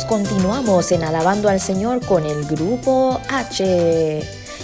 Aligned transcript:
continuamos 0.00 0.90
en 0.90 1.04
Alabando 1.04 1.50
al 1.50 1.60
Señor 1.60 2.04
con 2.06 2.24
el 2.24 2.46
grupo 2.46 3.20
H. 3.28 4.22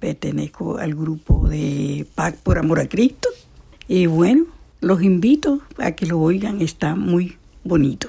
Pertenezco 0.00 0.78
al 0.78 0.94
grupo 0.94 1.48
de 1.48 2.06
PAC 2.14 2.36
por 2.38 2.58
Amor 2.58 2.80
a 2.80 2.88
Cristo. 2.88 3.28
Y 3.86 4.06
bueno, 4.06 4.46
los 4.80 5.02
invito 5.02 5.60
a 5.78 5.92
que 5.92 6.06
lo 6.06 6.18
oigan. 6.18 6.60
Está 6.60 6.96
muy 6.96 7.36
bonito. 7.62 8.08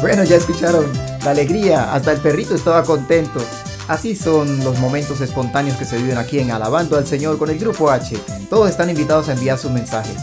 Bueno, 0.00 0.22
ya 0.22 0.36
escucharon 0.36 0.86
la 1.24 1.32
alegría, 1.32 1.92
hasta 1.92 2.12
el 2.12 2.20
perrito 2.20 2.54
estaba 2.54 2.84
contento. 2.84 3.40
Así 3.88 4.14
son 4.14 4.62
los 4.62 4.78
momentos 4.78 5.20
espontáneos 5.20 5.76
que 5.76 5.84
se 5.84 5.96
viven 5.96 6.18
aquí 6.18 6.38
en 6.38 6.52
Alabando 6.52 6.96
al 6.96 7.06
Señor 7.06 7.36
con 7.36 7.50
el 7.50 7.58
Grupo 7.58 7.90
H. 7.90 8.16
Todos 8.48 8.70
están 8.70 8.90
invitados 8.90 9.28
a 9.28 9.32
enviar 9.32 9.58
sus 9.58 9.72
mensajes. 9.72 10.16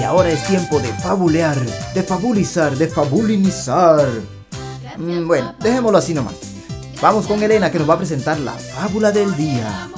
Y 0.00 0.02
ahora 0.02 0.30
es 0.30 0.42
tiempo 0.44 0.80
de 0.80 0.88
fabulear, 0.88 1.56
de 1.94 2.02
fabulizar, 2.02 2.76
de 2.76 2.88
fabulinizar. 2.88 4.08
Mm, 4.96 5.28
bueno, 5.28 5.54
dejémoslo 5.60 5.98
así 5.98 6.12
nomás. 6.12 6.34
Vamos 7.00 7.26
con 7.26 7.40
Elena 7.40 7.70
que 7.70 7.78
nos 7.78 7.88
va 7.88 7.94
a 7.94 7.98
presentar 7.98 8.40
la 8.40 8.52
fábula 8.52 9.12
del 9.12 9.36
día. 9.36 9.88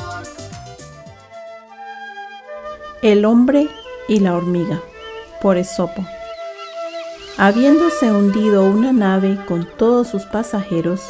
El 3.01 3.25
hombre 3.25 3.69
y 4.09 4.21
la 4.21 4.35
hormiga, 4.35 4.83
por 5.41 5.57
Esopo. 5.57 6.05
Habiéndose 7.39 8.11
hundido 8.11 8.65
una 8.65 8.93
nave 8.93 9.39
con 9.47 9.69
todos 9.77 10.09
sus 10.09 10.23
pasajeros, 10.25 11.03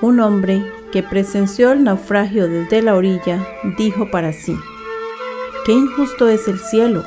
un 0.00 0.18
hombre 0.18 0.72
que 0.92 1.02
presenció 1.02 1.72
el 1.72 1.84
naufragio 1.84 2.48
desde 2.48 2.80
la 2.80 2.94
orilla 2.94 3.46
dijo 3.76 4.10
para 4.10 4.32
sí, 4.32 4.56
Qué 5.66 5.72
injusto 5.72 6.26
es 6.26 6.48
el 6.48 6.58
cielo, 6.58 7.04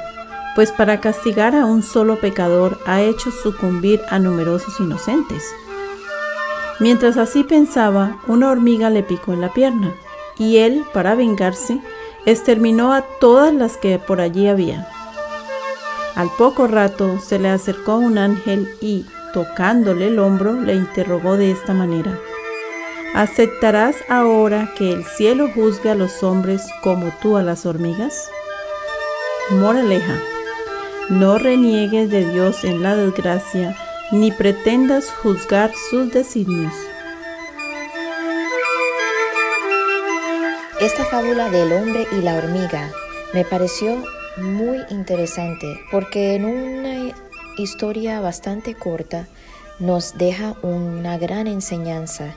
pues 0.54 0.72
para 0.72 1.02
castigar 1.02 1.56
a 1.56 1.66
un 1.66 1.82
solo 1.82 2.20
pecador 2.20 2.78
ha 2.86 3.02
hecho 3.02 3.32
sucumbir 3.32 4.00
a 4.10 4.20
numerosos 4.20 4.80
inocentes. 4.80 5.44
Mientras 6.80 7.18
así 7.18 7.44
pensaba, 7.44 8.22
una 8.28 8.52
hormiga 8.52 8.92
le 8.92 9.02
picó 9.02 9.34
en 9.34 9.42
la 9.42 9.52
pierna, 9.52 9.92
y 10.38 10.58
él, 10.58 10.84
para 10.94 11.16
vengarse, 11.16 11.82
exterminó 12.28 12.94
a 12.94 13.02
todas 13.20 13.52
las 13.56 13.78
que 13.78 13.98
por 13.98 14.22
allí 14.22 14.48
había. 14.48 14.88
Al 16.16 16.30
poco 16.38 16.68
rato 16.68 17.20
se 17.20 17.40
le 17.40 17.50
acercó 17.50 17.96
un 17.96 18.18
ángel 18.18 18.68
y, 18.82 19.06
tocándole 19.34 20.08
el 20.08 20.20
hombro, 20.20 20.54
le 20.54 20.76
interrogó 20.76 21.38
de 21.38 21.52
esta 21.52 21.74
manera. 21.74 22.20
¿Aceptarás 23.14 23.96
ahora 24.10 24.74
que 24.78 24.92
el 24.92 25.06
cielo 25.06 25.50
juzgue 25.54 25.90
a 25.90 25.96
los 25.96 26.24
hombres 26.24 26.62
como 26.82 27.12
tú 27.22 27.38
a 27.38 27.44
las 27.44 27.66
hormigas? 27.66 28.30
Moraleja. 29.52 30.18
No 31.10 31.38
reniegues 31.38 32.10
de 32.10 32.30
Dios 32.32 32.64
en 32.64 32.82
la 32.84 32.96
desgracia, 32.96 33.76
ni 34.12 34.32
pretendas 34.32 35.10
juzgar 35.22 35.72
sus 35.90 36.12
designios. 36.12 36.74
Esta 40.80 41.06
fábula 41.06 41.50
del 41.50 41.74
hombre 41.74 42.08
y 42.12 42.22
la 42.22 42.36
hormiga 42.36 42.90
me 43.34 43.46
pareció 43.46 44.04
muy 44.38 44.80
interesante 44.90 45.68
porque 45.92 46.36
en 46.36 46.46
una 46.46 47.14
historia 47.58 48.20
bastante 48.22 48.76
corta 48.76 49.28
nos 49.80 50.18
deja 50.18 50.56
una 50.62 51.18
gran 51.18 51.48
enseñanza. 51.48 52.36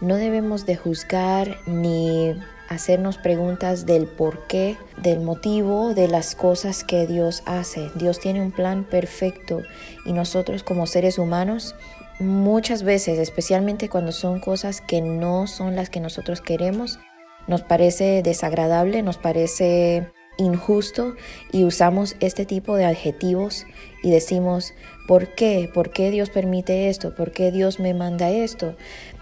No 0.00 0.16
debemos 0.16 0.66
de 0.66 0.76
juzgar 0.76 1.58
ni 1.66 2.34
hacernos 2.68 3.18
preguntas 3.18 3.86
del 3.86 4.06
por 4.06 4.46
qué, 4.46 4.76
del 4.96 5.20
motivo 5.20 5.94
de 5.94 6.08
las 6.08 6.34
cosas 6.34 6.84
que 6.84 7.06
Dios 7.06 7.42
hace. 7.46 7.90
Dios 7.94 8.20
tiene 8.20 8.40
un 8.40 8.52
plan 8.52 8.84
perfecto 8.84 9.62
y 10.06 10.12
nosotros 10.12 10.62
como 10.62 10.86
seres 10.86 11.18
humanos 11.18 11.74
muchas 12.20 12.82
veces, 12.84 13.18
especialmente 13.18 13.88
cuando 13.88 14.12
son 14.12 14.40
cosas 14.40 14.80
que 14.80 15.00
no 15.00 15.46
son 15.46 15.76
las 15.76 15.90
que 15.90 16.00
nosotros 16.00 16.40
queremos, 16.40 16.98
nos 17.46 17.62
parece 17.62 18.22
desagradable, 18.22 19.02
nos 19.02 19.18
parece 19.18 20.10
injusto 20.36 21.14
y 21.52 21.64
usamos 21.64 22.16
este 22.20 22.44
tipo 22.46 22.76
de 22.76 22.84
adjetivos 22.84 23.66
y 24.02 24.10
decimos, 24.10 24.74
¿por 25.06 25.34
qué? 25.34 25.70
¿Por 25.72 25.90
qué 25.90 26.10
Dios 26.10 26.30
permite 26.30 26.88
esto? 26.88 27.14
¿Por 27.14 27.32
qué 27.32 27.50
Dios 27.50 27.80
me 27.80 27.94
manda 27.94 28.30
esto? 28.30 28.76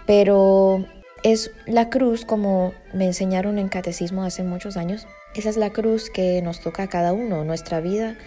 Pero 0.05 0.85
es 1.23 1.51
la 1.65 1.89
cruz, 1.89 2.25
como 2.25 2.73
me 2.93 3.05
enseñaron 3.05 3.57
en 3.57 3.69
catecismo 3.69 4.23
hace 4.23 4.43
muchos 4.43 4.77
años, 4.77 5.07
esa 5.35 5.49
es 5.49 5.57
la 5.57 5.71
cruz 5.71 6.09
que 6.09 6.41
nos 6.41 6.59
toca 6.59 6.83
a 6.83 6.89
cada 6.89 7.13
uno. 7.13 7.43
Nuestra 7.43 7.79
vida 7.79 8.17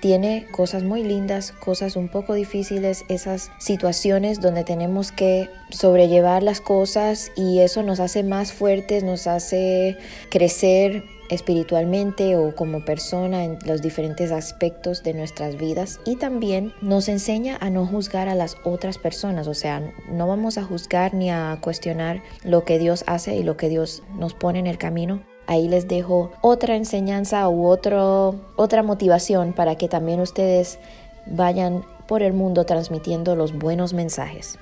tiene 0.00 0.46
cosas 0.50 0.82
muy 0.82 1.02
lindas, 1.02 1.52
cosas 1.52 1.96
un 1.96 2.08
poco 2.08 2.34
difíciles, 2.34 3.04
esas 3.08 3.50
situaciones 3.58 4.40
donde 4.40 4.62
tenemos 4.62 5.12
que 5.12 5.48
sobrellevar 5.70 6.42
las 6.42 6.60
cosas 6.60 7.32
y 7.36 7.60
eso 7.60 7.82
nos 7.82 8.00
hace 8.00 8.22
más 8.22 8.52
fuertes, 8.52 9.02
nos 9.02 9.26
hace 9.26 9.96
crecer 10.30 11.04
espiritualmente 11.30 12.36
o 12.36 12.54
como 12.54 12.84
persona 12.84 13.44
en 13.44 13.58
los 13.66 13.82
diferentes 13.82 14.32
aspectos 14.32 15.02
de 15.02 15.14
nuestras 15.14 15.56
vidas 15.56 16.00
y 16.04 16.16
también 16.16 16.72
nos 16.80 17.08
enseña 17.08 17.56
a 17.60 17.70
no 17.70 17.86
juzgar 17.86 18.28
a 18.28 18.34
las 18.34 18.56
otras 18.64 18.98
personas, 18.98 19.46
o 19.46 19.54
sea, 19.54 19.82
no 20.10 20.26
vamos 20.28 20.58
a 20.58 20.64
juzgar 20.64 21.14
ni 21.14 21.30
a 21.30 21.58
cuestionar 21.60 22.22
lo 22.44 22.64
que 22.64 22.78
Dios 22.78 23.04
hace 23.06 23.36
y 23.36 23.42
lo 23.42 23.56
que 23.56 23.68
Dios 23.68 24.02
nos 24.18 24.34
pone 24.34 24.58
en 24.58 24.66
el 24.66 24.78
camino. 24.78 25.22
Ahí 25.46 25.68
les 25.68 25.88
dejo 25.88 26.32
otra 26.40 26.76
enseñanza 26.76 27.48
u 27.48 27.66
otro, 27.66 28.36
otra 28.56 28.82
motivación 28.82 29.52
para 29.52 29.76
que 29.76 29.88
también 29.88 30.20
ustedes 30.20 30.78
vayan 31.26 31.84
por 32.06 32.22
el 32.22 32.32
mundo 32.32 32.64
transmitiendo 32.64 33.36
los 33.36 33.52
buenos 33.52 33.92
mensajes. 33.92 34.58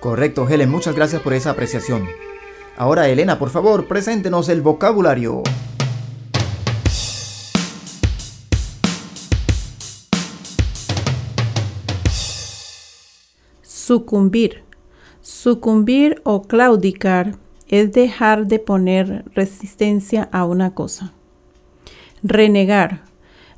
Correcto, 0.00 0.48
Helen, 0.48 0.70
muchas 0.70 0.96
gracias 0.96 1.22
por 1.22 1.32
esa 1.32 1.50
apreciación. 1.50 2.08
Ahora, 2.76 3.08
Elena, 3.08 3.38
por 3.38 3.50
favor, 3.50 3.86
preséntenos 3.86 4.48
el 4.48 4.62
vocabulario. 4.62 5.42
Sucumbir. 13.84 14.62
Sucumbir 15.22 16.22
o 16.22 16.42
claudicar 16.42 17.34
es 17.66 17.90
dejar 17.90 18.46
de 18.46 18.60
poner 18.60 19.24
resistencia 19.34 20.28
a 20.30 20.44
una 20.44 20.72
cosa. 20.72 21.12
Renegar. 22.22 23.02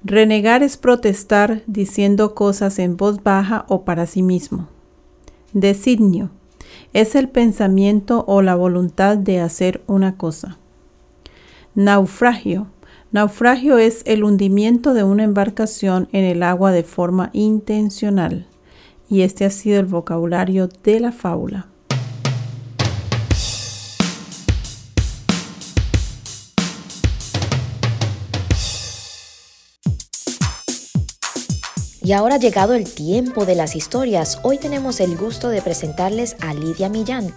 Renegar 0.02 0.62
es 0.62 0.78
protestar 0.78 1.62
diciendo 1.66 2.34
cosas 2.34 2.78
en 2.78 2.96
voz 2.96 3.22
baja 3.22 3.66
o 3.68 3.84
para 3.84 4.06
sí 4.06 4.22
mismo. 4.22 4.68
Designio. 5.52 6.30
Es 6.94 7.16
el 7.16 7.28
pensamiento 7.28 8.24
o 8.26 8.40
la 8.40 8.54
voluntad 8.54 9.18
de 9.18 9.40
hacer 9.40 9.82
una 9.86 10.16
cosa. 10.16 10.56
Naufragio. 11.74 12.68
Naufragio 13.12 13.76
es 13.76 14.00
el 14.06 14.24
hundimiento 14.24 14.94
de 14.94 15.04
una 15.04 15.24
embarcación 15.24 16.08
en 16.12 16.24
el 16.24 16.42
agua 16.42 16.72
de 16.72 16.82
forma 16.82 17.28
intencional 17.34 18.46
y 19.08 19.22
este 19.22 19.44
ha 19.44 19.50
sido 19.50 19.80
el 19.80 19.86
vocabulario 19.86 20.68
de 20.82 21.00
la 21.00 21.12
fábula. 21.12 21.68
Y 32.04 32.12
ahora 32.12 32.34
ha 32.34 32.38
llegado 32.38 32.74
el 32.74 32.84
tiempo 32.84 33.46
de 33.46 33.54
las 33.54 33.74
historias. 33.74 34.38
Hoy 34.42 34.58
tenemos 34.58 35.00
el 35.00 35.16
gusto 35.16 35.48
de 35.48 35.62
presentarles 35.62 36.36
a 36.40 36.52
Lidia 36.52 36.90
Millán. 36.90 37.34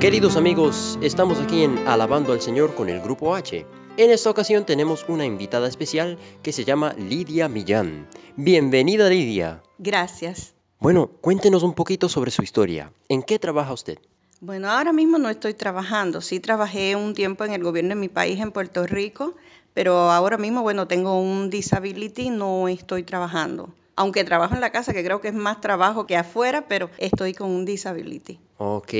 Queridos 0.00 0.36
amigos, 0.36 0.98
estamos 1.00 1.38
aquí 1.38 1.62
en 1.62 1.78
Alabando 1.86 2.32
al 2.32 2.40
Señor 2.40 2.74
con 2.74 2.88
el 2.88 3.00
Grupo 3.00 3.36
H. 3.36 3.64
En 3.98 4.10
esta 4.10 4.30
ocasión 4.30 4.64
tenemos 4.64 5.04
una 5.06 5.26
invitada 5.26 5.68
especial 5.68 6.16
que 6.42 6.52
se 6.52 6.64
llama 6.64 6.94
Lidia 6.94 7.46
Millán. 7.48 8.08
Bienvenida 8.36 9.10
Lidia. 9.10 9.62
Gracias. 9.76 10.54
Bueno, 10.78 11.10
cuéntenos 11.20 11.62
un 11.62 11.74
poquito 11.74 12.08
sobre 12.08 12.30
su 12.30 12.42
historia. 12.42 12.90
¿En 13.10 13.22
qué 13.22 13.38
trabaja 13.38 13.74
usted? 13.74 13.98
Bueno, 14.40 14.70
ahora 14.70 14.94
mismo 14.94 15.18
no 15.18 15.28
estoy 15.28 15.52
trabajando. 15.52 16.22
Sí 16.22 16.40
trabajé 16.40 16.96
un 16.96 17.12
tiempo 17.12 17.44
en 17.44 17.52
el 17.52 17.62
gobierno 17.62 17.90
de 17.90 17.96
mi 17.96 18.08
país, 18.08 18.40
en 18.40 18.50
Puerto 18.50 18.86
Rico, 18.86 19.34
pero 19.74 20.10
ahora 20.10 20.38
mismo, 20.38 20.62
bueno, 20.62 20.88
tengo 20.88 21.20
un 21.20 21.50
disability, 21.50 22.30
no 22.30 22.68
estoy 22.68 23.02
trabajando. 23.02 23.74
Aunque 24.02 24.24
trabajo 24.24 24.56
en 24.56 24.60
la 24.60 24.72
casa, 24.72 24.92
que 24.92 25.04
creo 25.04 25.20
que 25.20 25.28
es 25.28 25.34
más 25.34 25.60
trabajo 25.60 26.08
que 26.08 26.16
afuera, 26.16 26.66
pero 26.66 26.90
estoy 26.98 27.34
con 27.34 27.48
un 27.48 27.64
disability. 27.64 28.40
Ok. 28.58 28.94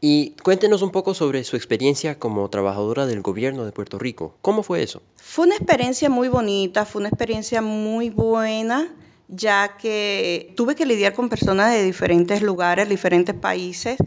Y 0.00 0.36
cuéntenos 0.44 0.80
un 0.82 0.92
poco 0.92 1.12
sobre 1.12 1.42
su 1.42 1.56
experiencia 1.56 2.20
como 2.20 2.48
trabajadora 2.50 3.04
del 3.04 3.20
gobierno 3.20 3.64
de 3.64 3.72
Puerto 3.72 3.98
Rico. 3.98 4.36
¿Cómo 4.42 4.62
fue 4.62 4.84
eso? 4.84 5.02
Fue 5.16 5.46
una 5.46 5.56
experiencia 5.56 6.08
muy 6.08 6.28
bonita, 6.28 6.84
fue 6.84 7.00
una 7.00 7.08
experiencia 7.08 7.62
muy 7.62 8.10
buena, 8.10 8.94
ya 9.26 9.76
que 9.76 10.52
tuve 10.56 10.76
que 10.76 10.86
lidiar 10.86 11.14
con 11.14 11.28
personas 11.28 11.72
de 11.72 11.82
diferentes 11.82 12.40
lugares, 12.40 12.88
diferentes 12.88 13.34
países. 13.34 13.98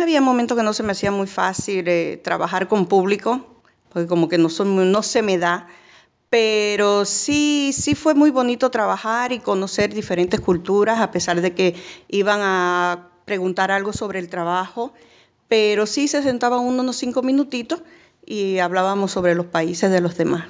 Había 0.00 0.22
momentos 0.22 0.56
que 0.56 0.64
no 0.64 0.72
se 0.72 0.82
me 0.82 0.92
hacía 0.92 1.10
muy 1.10 1.26
fácil 1.26 1.86
eh, 1.88 2.18
trabajar 2.24 2.68
con 2.68 2.86
público, 2.86 3.44
porque 3.92 4.06
como 4.08 4.30
que 4.30 4.38
no, 4.38 4.48
son, 4.48 4.90
no 4.90 5.02
se 5.02 5.20
me 5.20 5.36
da. 5.36 5.68
Pero 6.32 7.04
sí, 7.04 7.74
sí 7.74 7.94
fue 7.94 8.14
muy 8.14 8.30
bonito 8.30 8.70
trabajar 8.70 9.32
y 9.32 9.38
conocer 9.38 9.92
diferentes 9.92 10.40
culturas, 10.40 10.98
a 11.00 11.10
pesar 11.10 11.42
de 11.42 11.52
que 11.52 11.74
iban 12.08 12.40
a 12.42 13.10
preguntar 13.26 13.70
algo 13.70 13.92
sobre 13.92 14.18
el 14.18 14.30
trabajo, 14.30 14.94
pero 15.48 15.84
sí 15.84 16.08
se 16.08 16.22
sentaba 16.22 16.58
uno 16.58 16.80
unos 16.80 16.96
cinco 16.96 17.22
minutitos 17.22 17.82
y 18.24 18.60
hablábamos 18.60 19.12
sobre 19.12 19.34
los 19.34 19.44
países 19.44 19.90
de 19.90 20.00
los 20.00 20.16
demás. 20.16 20.44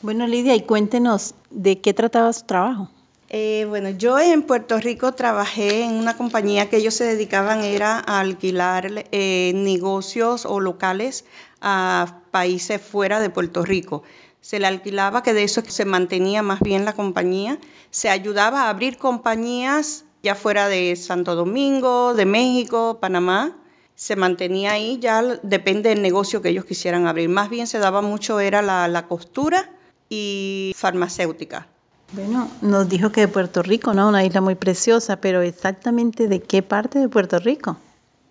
Bueno, 0.00 0.26
Lidia, 0.26 0.54
y 0.54 0.62
cuéntenos 0.62 1.34
de 1.50 1.78
qué 1.78 1.92
trataba 1.92 2.32
su 2.32 2.46
trabajo. 2.46 2.88
Eh, 3.28 3.66
bueno, 3.68 3.90
yo 3.90 4.18
en 4.18 4.40
Puerto 4.40 4.78
Rico 4.78 5.12
trabajé 5.12 5.82
en 5.82 5.92
una 5.92 6.16
compañía 6.16 6.70
que 6.70 6.78
ellos 6.78 6.94
se 6.94 7.04
dedicaban 7.04 7.62
era 7.64 7.98
a 7.98 8.20
alquilar 8.20 9.04
eh, 9.12 9.52
negocios 9.54 10.46
o 10.46 10.58
locales 10.58 11.26
a 11.60 12.22
países 12.30 12.80
fuera 12.80 13.20
de 13.20 13.28
Puerto 13.28 13.62
Rico. 13.62 14.02
Se 14.48 14.58
le 14.58 14.66
alquilaba, 14.66 15.22
que 15.22 15.34
de 15.34 15.42
eso 15.42 15.60
se 15.68 15.84
mantenía 15.84 16.40
más 16.40 16.60
bien 16.60 16.86
la 16.86 16.94
compañía. 16.94 17.58
Se 17.90 18.08
ayudaba 18.08 18.62
a 18.62 18.70
abrir 18.70 18.96
compañías 18.96 20.06
ya 20.22 20.34
fuera 20.34 20.68
de 20.68 20.96
Santo 20.96 21.34
Domingo, 21.34 22.14
de 22.14 22.24
México, 22.24 22.96
Panamá, 22.98 23.58
se 23.94 24.16
mantenía 24.16 24.72
ahí, 24.72 24.98
ya 25.02 25.22
depende 25.42 25.90
del 25.90 26.00
negocio 26.00 26.40
que 26.40 26.48
ellos 26.48 26.64
quisieran 26.64 27.06
abrir. 27.06 27.28
Más 27.28 27.50
bien 27.50 27.66
se 27.66 27.78
daba 27.78 28.00
mucho, 28.00 28.40
era 28.40 28.62
la, 28.62 29.04
costura 29.06 29.68
y 30.08 30.72
farmacéutica. 30.78 31.66
Bueno, 32.12 32.50
nos 32.62 32.88
dijo 32.88 33.12
que 33.12 33.20
de 33.20 33.28
Puerto 33.28 33.62
Rico, 33.62 33.92
¿no? 33.92 34.08
Una 34.08 34.24
isla 34.24 34.40
muy 34.40 34.54
preciosa, 34.54 35.20
pero 35.20 35.42
exactamente 35.42 36.26
de 36.26 36.40
qué 36.40 36.62
parte 36.62 36.98
de 36.98 37.10
Puerto 37.10 37.38
Rico? 37.38 37.76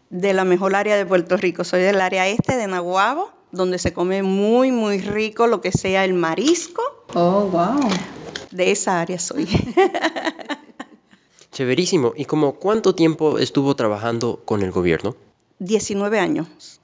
De 0.10 0.34
la 0.34 0.46
mejor 0.46 0.74
área 0.74 0.98
de 0.98 1.06
Puerto 1.06 1.38
Rico. 1.38 1.64
Soy 1.64 1.82
del 1.82 2.02
área 2.02 2.28
este 2.28 2.58
de 2.58 2.66
Nahuabo, 2.66 3.37
donde 3.52 3.80
se 3.80 3.94
come 3.94 4.24
muy, 4.24 4.72
muy 4.72 5.00
rico 5.00 5.48
lo 5.48 5.62
que 5.62 5.72
sea 5.72 6.06
el 6.06 6.14
marisco. 6.14 6.82
Oh, 7.14 7.46
wow. 7.46 7.80
De 8.52 8.72
esa 8.72 9.02
área 9.02 9.20
soy. 9.20 9.48
Chéverísimo. 11.52 12.14
¿Y 12.16 12.26
como 12.26 12.54
cuánto 12.54 12.94
tiempo 12.94 13.40
estuvo 13.40 13.76
trabajando 13.76 14.42
con 14.46 14.62
el 14.62 14.72
gobierno? 14.72 15.16
19 15.60 16.20
años. 16.20 16.80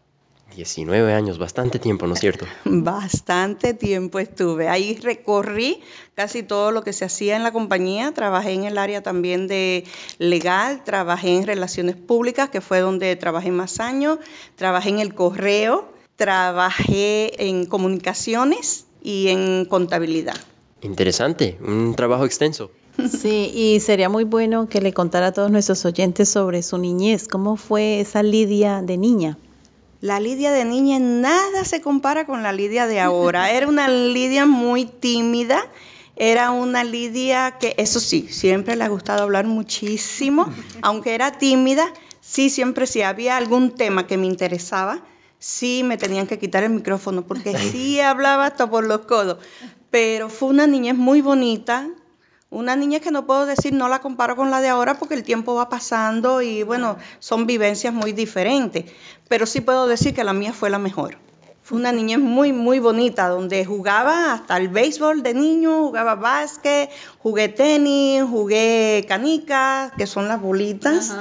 19 0.55 1.13
años, 1.13 1.39
bastante 1.39 1.79
tiempo, 1.79 2.07
¿no 2.07 2.13
es 2.13 2.19
cierto? 2.19 2.45
Bastante 2.65 3.73
tiempo 3.73 4.19
estuve. 4.19 4.69
Ahí 4.69 4.97
recorrí 5.01 5.81
casi 6.15 6.43
todo 6.43 6.71
lo 6.71 6.83
que 6.83 6.93
se 6.93 7.05
hacía 7.05 7.35
en 7.35 7.43
la 7.43 7.51
compañía. 7.51 8.11
Trabajé 8.13 8.53
en 8.53 8.65
el 8.65 8.77
área 8.77 9.01
también 9.01 9.47
de 9.47 9.85
legal, 10.19 10.83
trabajé 10.83 11.35
en 11.35 11.45
relaciones 11.45 11.95
públicas, 11.95 12.49
que 12.49 12.61
fue 12.61 12.79
donde 12.79 13.15
trabajé 13.15 13.51
más 13.51 13.79
años. 13.79 14.19
Trabajé 14.55 14.89
en 14.89 14.99
el 14.99 15.15
correo, 15.15 15.91
trabajé 16.23 17.49
en 17.49 17.65
comunicaciones 17.65 18.85
y 19.03 19.27
en 19.27 19.65
contabilidad. 19.65 20.37
Interesante, 20.81 21.57
un 21.61 21.95
trabajo 21.95 22.23
extenso. 22.23 22.71
Sí, 23.09 23.51
y 23.53 23.81
sería 23.81 24.07
muy 24.07 24.23
bueno 24.23 24.69
que 24.69 24.79
le 24.79 24.93
contara 24.93 25.27
a 25.27 25.31
todos 25.33 25.51
nuestros 25.51 25.83
oyentes 25.83 26.29
sobre 26.29 26.63
su 26.63 26.77
niñez. 26.77 27.27
¿Cómo 27.27 27.57
fue 27.57 27.99
esa 27.99 28.23
Lidia 28.23 28.81
de 28.81 28.97
niña? 28.97 29.37
La 29.99 30.21
Lidia 30.21 30.53
de 30.53 30.63
niña 30.63 30.97
nada 30.99 31.65
se 31.65 31.81
compara 31.81 32.25
con 32.25 32.41
la 32.41 32.53
Lidia 32.53 32.87
de 32.87 33.01
ahora. 33.01 33.51
Era 33.57 33.67
una 33.67 33.89
Lidia 33.89 34.45
muy 34.45 34.85
tímida, 34.85 35.59
era 36.15 36.51
una 36.51 36.85
Lidia 36.85 37.57
que, 37.59 37.75
eso 37.77 37.99
sí, 37.99 38.27
siempre 38.29 38.77
le 38.77 38.85
ha 38.85 38.87
gustado 38.87 39.23
hablar 39.23 39.45
muchísimo, 39.45 40.47
aunque 40.81 41.15
era 41.15 41.37
tímida, 41.37 41.91
sí, 42.21 42.49
siempre 42.49 42.87
si 42.87 43.01
había 43.01 43.35
algún 43.35 43.71
tema 43.71 44.07
que 44.07 44.17
me 44.17 44.27
interesaba, 44.27 45.03
sí 45.43 45.81
me 45.83 45.97
tenían 45.97 46.25
que 46.25 46.39
quitar 46.39 46.63
el 46.63 46.69
micrófono, 46.69 47.27
porque 47.27 47.57
sí 47.57 47.99
hablaba 47.99 48.45
hasta 48.45 48.69
por 48.69 48.85
los 48.85 48.99
codos. 48.99 49.39
Pero 49.91 50.29
fue 50.29 50.47
una 50.47 50.67
niñez 50.67 50.95
muy 50.95 51.19
bonita, 51.19 51.89
una 52.49 52.77
niña 52.77 53.01
que 53.01 53.11
no 53.11 53.25
puedo 53.25 53.45
decir, 53.45 53.73
no 53.73 53.89
la 53.89 53.99
comparo 53.99 54.37
con 54.37 54.51
la 54.51 54.61
de 54.61 54.69
ahora 54.69 54.97
porque 54.97 55.15
el 55.15 55.23
tiempo 55.23 55.53
va 55.53 55.67
pasando 55.67 56.41
y 56.41 56.63
bueno, 56.63 56.95
son 57.19 57.45
vivencias 57.45 57.93
muy 57.93 58.13
diferentes, 58.13 58.85
pero 59.27 59.45
sí 59.45 59.59
puedo 59.59 59.85
decir 59.85 60.13
que 60.13 60.23
la 60.23 60.31
mía 60.31 60.53
fue 60.53 60.69
la 60.69 60.79
mejor. 60.79 61.17
Fue 61.73 61.79
una 61.79 61.91
niña 61.91 62.19
muy, 62.19 62.53
muy 62.53 62.77
bonita, 62.77 63.29
donde 63.29 63.65
jugaba 63.65 64.31
hasta 64.33 64.57
el 64.57 64.67
béisbol 64.67 65.23
de 65.23 65.33
niño, 65.33 65.87
jugaba 65.87 66.13
básquet, 66.13 66.91
jugué 67.17 67.49
tenis, 67.49 68.21
jugué 68.21 69.03
canicas, 69.07 69.91
que 69.97 70.05
son 70.05 70.27
las 70.27 70.39
bolitas, 70.39 71.15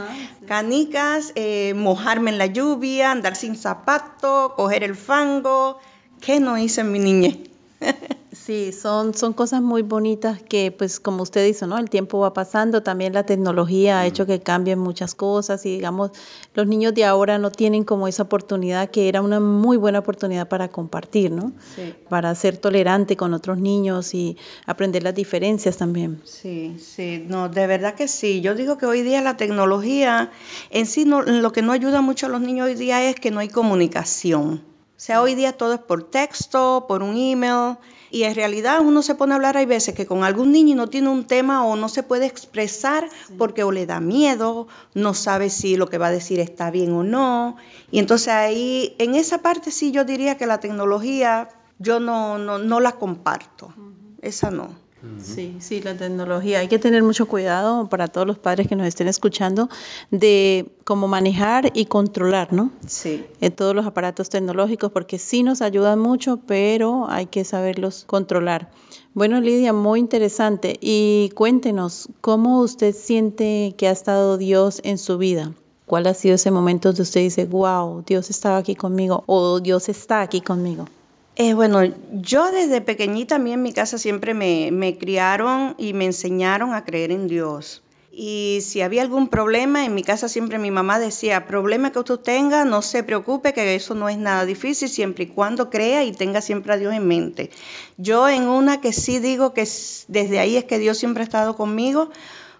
canicas, 0.46 1.32
eh, 1.36 1.72
mojarme 1.74 2.32
en 2.32 2.36
la 2.36 2.44
lluvia, 2.44 3.12
andar 3.12 3.34
sin 3.34 3.56
zapato, 3.56 4.52
coger 4.54 4.84
el 4.84 4.94
fango. 4.94 5.78
¿Qué 6.20 6.38
no 6.38 6.58
hice 6.58 6.82
en 6.82 6.92
mi 6.92 6.98
niñez? 6.98 7.38
Sí, 8.44 8.72
son, 8.72 9.14
son 9.14 9.34
cosas 9.34 9.62
muy 9.62 9.82
bonitas 9.82 10.42
que, 10.42 10.72
pues, 10.72 10.98
como 10.98 11.22
usted 11.22 11.46
dice, 11.46 11.68
¿no? 11.68 11.78
El 11.78 11.88
tiempo 11.88 12.18
va 12.18 12.34
pasando, 12.34 12.82
también 12.82 13.12
la 13.12 13.24
tecnología 13.24 14.00
ha 14.00 14.06
hecho 14.06 14.26
que 14.26 14.40
cambien 14.40 14.80
muchas 14.80 15.14
cosas 15.14 15.64
y, 15.64 15.70
digamos, 15.76 16.10
los 16.54 16.66
niños 16.66 16.92
de 16.92 17.04
ahora 17.04 17.38
no 17.38 17.52
tienen 17.52 17.84
como 17.84 18.08
esa 18.08 18.24
oportunidad 18.24 18.90
que 18.90 19.08
era 19.08 19.22
una 19.22 19.38
muy 19.38 19.76
buena 19.76 20.00
oportunidad 20.00 20.48
para 20.48 20.68
compartir, 20.68 21.30
¿no? 21.30 21.52
Sí. 21.76 21.94
Para 22.08 22.34
ser 22.34 22.56
tolerante 22.56 23.16
con 23.16 23.32
otros 23.32 23.58
niños 23.58 24.12
y 24.12 24.36
aprender 24.66 25.04
las 25.04 25.14
diferencias 25.14 25.76
también. 25.76 26.20
Sí, 26.24 26.76
sí, 26.80 27.24
no, 27.28 27.48
de 27.48 27.68
verdad 27.68 27.94
que 27.94 28.08
sí. 28.08 28.40
Yo 28.40 28.56
digo 28.56 28.76
que 28.76 28.86
hoy 28.86 29.02
día 29.02 29.22
la 29.22 29.36
tecnología 29.36 30.32
en 30.70 30.86
sí 30.86 31.04
no, 31.04 31.22
lo 31.22 31.52
que 31.52 31.62
no 31.62 31.70
ayuda 31.70 32.00
mucho 32.00 32.26
a 32.26 32.28
los 32.28 32.40
niños 32.40 32.66
hoy 32.66 32.74
día 32.74 33.08
es 33.08 33.14
que 33.14 33.30
no 33.30 33.38
hay 33.38 33.48
comunicación. 33.48 34.71
Sea, 35.02 35.20
hoy 35.20 35.34
día 35.34 35.56
todo 35.56 35.74
es 35.74 35.80
por 35.80 36.04
texto, 36.04 36.84
por 36.86 37.02
un 37.02 37.16
email. 37.16 37.76
Y 38.12 38.22
en 38.22 38.36
realidad 38.36 38.78
uno 38.82 39.02
se 39.02 39.16
pone 39.16 39.32
a 39.32 39.34
hablar, 39.34 39.56
hay 39.56 39.66
veces 39.66 39.96
que 39.96 40.06
con 40.06 40.22
algún 40.22 40.52
niño 40.52 40.76
no 40.76 40.86
tiene 40.86 41.08
un 41.08 41.26
tema 41.26 41.66
o 41.66 41.74
no 41.74 41.88
se 41.88 42.04
puede 42.04 42.26
expresar 42.26 43.08
porque 43.36 43.64
o 43.64 43.72
le 43.72 43.84
da 43.84 43.98
miedo, 43.98 44.68
no 44.94 45.12
sabe 45.12 45.50
si 45.50 45.76
lo 45.76 45.88
que 45.88 45.98
va 45.98 46.06
a 46.06 46.12
decir 46.12 46.38
está 46.38 46.70
bien 46.70 46.92
o 46.92 47.02
no. 47.02 47.56
Y 47.90 47.98
entonces 47.98 48.28
ahí, 48.28 48.94
en 48.98 49.16
esa 49.16 49.38
parte 49.38 49.72
sí 49.72 49.90
yo 49.90 50.04
diría 50.04 50.36
que 50.36 50.46
la 50.46 50.60
tecnología 50.60 51.48
yo 51.80 51.98
no, 51.98 52.38
no, 52.38 52.58
no 52.58 52.78
la 52.78 52.92
comparto. 52.92 53.74
Esa 54.20 54.52
no. 54.52 54.81
Sí, 55.20 55.56
sí, 55.60 55.80
la 55.82 55.96
tecnología. 55.96 56.60
Hay 56.60 56.68
que 56.68 56.78
tener 56.78 57.02
mucho 57.02 57.26
cuidado 57.26 57.88
para 57.88 58.08
todos 58.08 58.26
los 58.26 58.38
padres 58.38 58.68
que 58.68 58.76
nos 58.76 58.86
estén 58.86 59.08
escuchando 59.08 59.68
de 60.10 60.70
cómo 60.84 61.08
manejar 61.08 61.70
y 61.74 61.86
controlar, 61.86 62.52
¿no? 62.52 62.70
Sí. 62.86 63.24
En 63.40 63.52
todos 63.52 63.74
los 63.74 63.86
aparatos 63.86 64.28
tecnológicos, 64.28 64.92
porque 64.92 65.18
sí 65.18 65.42
nos 65.42 65.60
ayudan 65.62 65.98
mucho, 65.98 66.38
pero 66.46 67.06
hay 67.08 67.26
que 67.26 67.44
saberlos 67.44 68.04
controlar. 68.06 68.70
Bueno, 69.14 69.40
Lidia, 69.40 69.72
muy 69.72 69.98
interesante. 69.98 70.78
Y 70.80 71.30
cuéntenos, 71.34 72.08
¿cómo 72.20 72.60
usted 72.60 72.94
siente 72.94 73.74
que 73.76 73.88
ha 73.88 73.92
estado 73.92 74.38
Dios 74.38 74.80
en 74.84 74.98
su 74.98 75.18
vida? 75.18 75.52
¿Cuál 75.86 76.06
ha 76.06 76.14
sido 76.14 76.36
ese 76.36 76.50
momento 76.50 76.88
donde 76.88 77.02
usted 77.02 77.20
dice, 77.20 77.44
wow, 77.44 78.04
Dios 78.06 78.30
estaba 78.30 78.56
aquí 78.56 78.76
conmigo 78.76 79.24
o 79.26 79.60
Dios 79.60 79.88
está 79.88 80.22
aquí 80.22 80.40
conmigo? 80.40 80.86
Eh, 81.36 81.54
bueno, 81.54 81.80
yo 82.12 82.50
desde 82.52 82.82
pequeñita 82.82 83.38
mí 83.38 83.52
en 83.52 83.62
mi 83.62 83.72
casa 83.72 83.96
siempre 83.96 84.34
me, 84.34 84.70
me 84.70 84.98
criaron 84.98 85.74
y 85.78 85.94
me 85.94 86.04
enseñaron 86.04 86.74
a 86.74 86.84
creer 86.84 87.10
en 87.10 87.26
Dios. 87.26 87.82
Y 88.14 88.58
si 88.60 88.82
había 88.82 89.00
algún 89.00 89.28
problema, 89.28 89.86
en 89.86 89.94
mi 89.94 90.02
casa 90.02 90.28
siempre 90.28 90.58
mi 90.58 90.70
mamá 90.70 90.98
decía, 90.98 91.46
problema 91.46 91.90
que 91.90 92.00
usted 92.00 92.18
tenga, 92.18 92.66
no 92.66 92.82
se 92.82 93.02
preocupe, 93.02 93.54
que 93.54 93.74
eso 93.74 93.94
no 93.94 94.10
es 94.10 94.18
nada 94.18 94.44
difícil, 94.44 94.90
siempre 94.90 95.24
y 95.24 95.28
cuando 95.28 95.70
crea 95.70 96.04
y 96.04 96.12
tenga 96.12 96.42
siempre 96.42 96.74
a 96.74 96.76
Dios 96.76 96.92
en 96.92 97.08
mente. 97.08 97.50
Yo 97.96 98.28
en 98.28 98.48
una 98.48 98.82
que 98.82 98.92
sí 98.92 99.18
digo 99.18 99.54
que 99.54 99.66
desde 100.08 100.38
ahí 100.38 100.58
es 100.58 100.64
que 100.64 100.78
Dios 100.78 100.98
siempre 100.98 101.22
ha 101.22 101.24
estado 101.24 101.56
conmigo, 101.56 102.10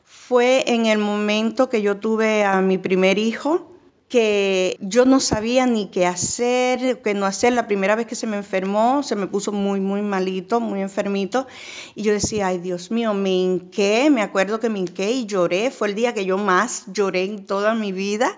fue 0.05 0.65
en 0.67 0.87
el 0.87 0.97
momento 0.97 1.69
que 1.69 1.83
yo 1.83 1.99
tuve 1.99 2.45
a 2.45 2.63
mi 2.63 2.79
primer 2.79 3.19
hijo 3.19 3.72
que 4.13 4.77
yo 4.83 5.07
no 5.07 5.21
sabía 5.21 5.65
ni 5.65 5.87
qué 5.87 6.05
hacer, 6.05 7.01
qué 7.01 7.15
no 7.15 7.25
hacer. 7.25 7.55
La 7.55 7.67
primera 7.67 7.97
vez 7.97 8.07
que 8.07 8.15
se 8.15 8.27
me 8.27 8.37
enfermó, 8.37 9.03
se 9.03 9.17
me 9.17 9.27
puso 9.27 9.53
muy, 9.53 9.81
muy 9.81 10.03
malito, 10.03 10.61
muy 10.61 10.83
enfermito. 10.83 11.47
Y 11.95 12.03
yo 12.03 12.13
decía, 12.13 12.49
ay 12.49 12.59
Dios 12.59 12.91
mío, 12.91 13.15
me 13.15 13.31
hinqué, 13.31 14.11
me 14.11 14.21
acuerdo 14.21 14.61
que 14.61 14.69
me 14.69 14.81
hinqué 14.81 15.13
y 15.13 15.25
lloré. 15.25 15.71
Fue 15.71 15.89
el 15.89 15.95
día 15.95 16.13
que 16.13 16.27
yo 16.27 16.37
más 16.37 16.85
lloré 16.93 17.25
en 17.25 17.47
toda 17.47 17.75
mi 17.75 17.91
vida. 17.91 18.37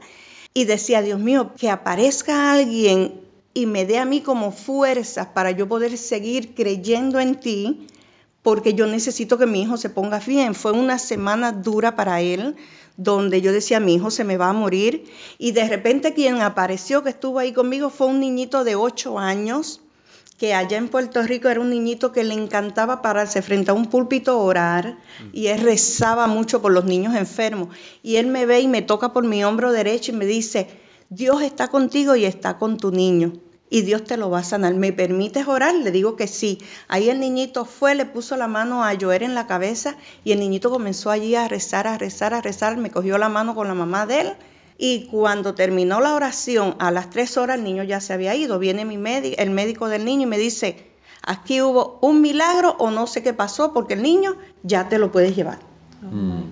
Y 0.55 0.67
decía, 0.67 1.03
Dios 1.03 1.19
mío, 1.19 1.55
que 1.59 1.71
aparezca 1.71 2.53
alguien 2.53 3.21
y 3.53 3.67
me 3.67 3.85
dé 3.85 3.99
a 3.99 4.05
mí 4.05 4.21
como 4.21 4.53
fuerzas 4.53 5.27
para 5.35 5.51
yo 5.51 5.67
poder 5.67 5.99
seguir 5.99 6.55
creyendo 6.55 7.19
en 7.19 7.41
ti, 7.41 7.89
porque 8.43 8.75
yo 8.75 8.87
necesito 8.87 9.39
que 9.39 9.47
mi 9.47 9.63
hijo 9.63 9.77
se 9.77 9.91
ponga 9.91 10.21
bien. 10.21 10.55
Fue 10.55 10.71
una 10.71 11.01
semana 11.01 11.51
dura 11.51 11.97
para 11.97 12.21
él 12.21 12.55
donde 12.97 13.41
yo 13.41 13.53
decía, 13.53 13.81
mi 13.81 13.95
hijo 13.95 14.11
se 14.11 14.25
me 14.25 14.37
va 14.37 14.49
a 14.49 14.53
morir. 14.53 15.05
Y 15.39 15.53
de 15.53 15.69
repente 15.69 16.15
quien 16.15 16.41
apareció 16.41 17.03
que 17.03 17.11
estuvo 17.11 17.39
ahí 17.39 17.53
conmigo 17.53 17.91
fue 17.91 18.07
un 18.07 18.21
niñito 18.21 18.65
de 18.65 18.77
8 18.77 19.19
años, 19.19 19.81
que 20.39 20.55
allá 20.55 20.77
en 20.77 20.89
Puerto 20.89 21.23
Rico 21.23 21.49
era 21.49 21.61
un 21.61 21.71
niñito 21.71 22.13
que 22.13 22.25
le 22.25 22.35
encantaba 22.35 23.03
pararse 23.03 23.41
frente 23.43 23.71
a 23.71 23.75
un 23.75 23.87
púlpito 23.87 24.33
a 24.33 24.37
orar 24.37 24.99
y 25.33 25.47
él 25.47 25.61
rezaba 25.61 26.27
mucho 26.27 26.61
por 26.61 26.73
los 26.73 26.85
niños 26.85 27.15
enfermos. 27.15 27.69
Y 28.03 28.17
él 28.17 28.27
me 28.27 28.45
ve 28.45 28.61
y 28.61 28.69
me 28.69 28.83
toca 28.83 29.13
por 29.13 29.25
mi 29.25 29.45
hombro 29.45 29.71
derecho 29.71 30.13
y 30.13 30.17
me 30.17 30.27
dice, 30.27 30.69
Dios 31.09 31.43
está 31.43 31.69
contigo 31.69 32.17
y 32.17 32.25
está 32.25 32.59
con 32.59 32.79
tu 32.79 32.91
niño 32.91 33.44
y 33.71 33.83
Dios 33.83 34.05
te 34.05 34.17
lo 34.17 34.31
va 34.31 34.41
a 34.41 34.45
sanar. 34.45 34.75
¿Me 34.75 34.93
permites 34.93 35.49
orar? 35.49 35.75
Le 35.75 35.91
digo 35.91 36.17
que 36.17 36.27
sí. 36.27 36.59
Ahí 36.89 37.09
el 37.11 37.21
niñito 37.21 37.65
fue, 37.65 37.95
le 37.95 38.07
puso 38.07 38.37
la 38.37 38.47
mano 38.47 38.85
a 38.85 38.95
Joer 38.99 39.23
en 39.23 39.35
la 39.35 39.47
cabeza 39.47 39.97
y 40.23 40.33
el 40.33 40.41
niñito 40.41 40.71
comenzó 40.71 41.11
allí 41.11 41.35
a 41.35 41.49
rezar, 41.49 41.87
a 41.87 41.99
rezar, 41.99 42.35
a 42.35 42.41
rezar. 42.41 42.77
Me 42.77 42.91
cogió 42.91 43.19
la 43.19 43.29
mano 43.29 43.55
con 43.55 43.69
la 43.69 43.75
mamá 43.75 44.07
de 44.07 44.21
él. 44.21 44.33
Y 44.77 45.07
cuando 45.07 45.55
terminó 45.55 46.01
la 46.01 46.15
oración, 46.15 46.77
a 46.79 46.91
las 46.91 47.11
tres 47.11 47.37
horas 47.37 47.59
el 47.59 47.65
niño 47.65 47.83
ya 47.85 48.01
se 48.01 48.13
había 48.13 48.35
ido. 48.35 48.59
Viene 48.59 48.85
mi 48.85 48.99
médico, 48.99 49.37
el 49.39 49.51
médico 49.51 49.89
del 49.89 50.05
niño 50.05 50.23
y 50.23 50.27
me 50.27 50.39
dice, 50.39 50.91
aquí 51.23 51.63
hubo 51.63 51.99
un 52.01 52.21
milagro 52.21 52.77
o 52.79 52.91
no 52.91 53.07
sé 53.07 53.23
qué 53.23 53.33
pasó 53.33 53.73
porque 53.73 53.95
el 53.95 54.03
niño 54.03 54.37
ya 54.63 54.89
te 54.89 54.99
lo 54.99 55.11
puedes 55.11 55.35
llevar. 55.35 55.59
Mm 56.03 56.44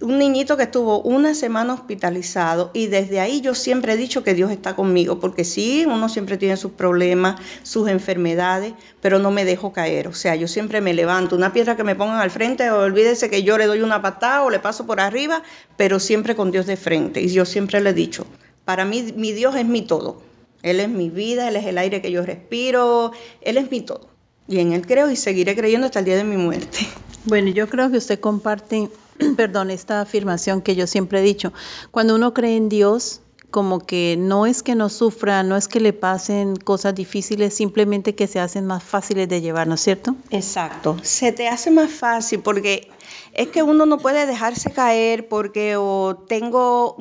un 0.00 0.18
niñito 0.18 0.56
que 0.56 0.64
estuvo 0.64 1.00
una 1.00 1.34
semana 1.34 1.72
hospitalizado 1.72 2.70
y 2.74 2.86
desde 2.88 3.18
ahí 3.18 3.40
yo 3.40 3.54
siempre 3.54 3.94
he 3.94 3.96
dicho 3.96 4.22
que 4.22 4.34
Dios 4.34 4.50
está 4.50 4.76
conmigo, 4.76 5.20
porque 5.20 5.44
sí, 5.44 5.84
uno 5.86 6.08
siempre 6.08 6.36
tiene 6.36 6.56
sus 6.56 6.72
problemas, 6.72 7.40
sus 7.62 7.88
enfermedades, 7.88 8.74
pero 9.00 9.18
no 9.18 9.30
me 9.30 9.44
dejo 9.44 9.72
caer. 9.72 10.08
O 10.08 10.12
sea, 10.12 10.34
yo 10.34 10.48
siempre 10.48 10.80
me 10.80 10.92
levanto, 10.92 11.34
una 11.34 11.52
piedra 11.52 11.76
que 11.76 11.84
me 11.84 11.94
pongan 11.94 12.20
al 12.20 12.30
frente, 12.30 12.70
olvídese 12.70 13.30
que 13.30 13.42
yo 13.42 13.56
le 13.56 13.66
doy 13.66 13.80
una 13.80 14.02
patada 14.02 14.42
o 14.42 14.50
le 14.50 14.58
paso 14.58 14.86
por 14.86 15.00
arriba, 15.00 15.42
pero 15.76 15.98
siempre 15.98 16.36
con 16.36 16.50
Dios 16.50 16.66
de 16.66 16.76
frente. 16.76 17.22
Y 17.22 17.28
yo 17.28 17.46
siempre 17.46 17.80
le 17.80 17.90
he 17.90 17.94
dicho, 17.94 18.26
para 18.64 18.84
mí 18.84 19.14
mi 19.16 19.32
Dios 19.32 19.56
es 19.56 19.66
mi 19.66 19.82
todo. 19.82 20.20
Él 20.62 20.80
es 20.80 20.88
mi 20.88 21.10
vida, 21.10 21.48
Él 21.48 21.56
es 21.56 21.64
el 21.64 21.78
aire 21.78 22.02
que 22.02 22.10
yo 22.10 22.24
respiro, 22.24 23.12
Él 23.40 23.56
es 23.56 23.70
mi 23.70 23.80
todo. 23.80 24.08
Y 24.48 24.58
en 24.58 24.72
Él 24.72 24.86
creo 24.86 25.10
y 25.10 25.16
seguiré 25.16 25.54
creyendo 25.54 25.86
hasta 25.86 26.00
el 26.00 26.04
día 26.04 26.16
de 26.16 26.24
mi 26.24 26.36
muerte. 26.36 26.86
Bueno, 27.26 27.50
yo 27.50 27.68
creo 27.68 27.90
que 27.90 27.98
usted 27.98 28.20
comparte 28.20 28.88
perdón, 29.36 29.70
esta 29.70 30.00
afirmación 30.00 30.62
que 30.62 30.74
yo 30.76 30.86
siempre 30.86 31.20
he 31.20 31.22
dicho, 31.22 31.52
cuando 31.90 32.14
uno 32.14 32.34
cree 32.34 32.56
en 32.56 32.68
Dios, 32.68 33.20
como 33.50 33.80
que 33.80 34.16
no 34.18 34.46
es 34.46 34.62
que 34.62 34.74
no 34.74 34.88
sufra, 34.88 35.42
no 35.42 35.56
es 35.56 35.68
que 35.68 35.80
le 35.80 35.92
pasen 35.92 36.56
cosas 36.56 36.94
difíciles, 36.94 37.54
simplemente 37.54 38.14
que 38.14 38.26
se 38.26 38.40
hacen 38.40 38.66
más 38.66 38.82
fáciles 38.82 39.28
de 39.28 39.40
llevar, 39.40 39.66
¿no 39.66 39.74
es 39.74 39.80
cierto? 39.80 40.14
Exacto, 40.30 40.96
se 41.02 41.32
te 41.32 41.48
hace 41.48 41.70
más 41.70 41.90
fácil 41.90 42.40
porque 42.40 42.88
es 43.32 43.48
que 43.48 43.62
uno 43.62 43.86
no 43.86 43.98
puede 43.98 44.26
dejarse 44.26 44.72
caer 44.72 45.28
porque 45.28 45.76
o 45.76 46.24
tengo 46.28 46.96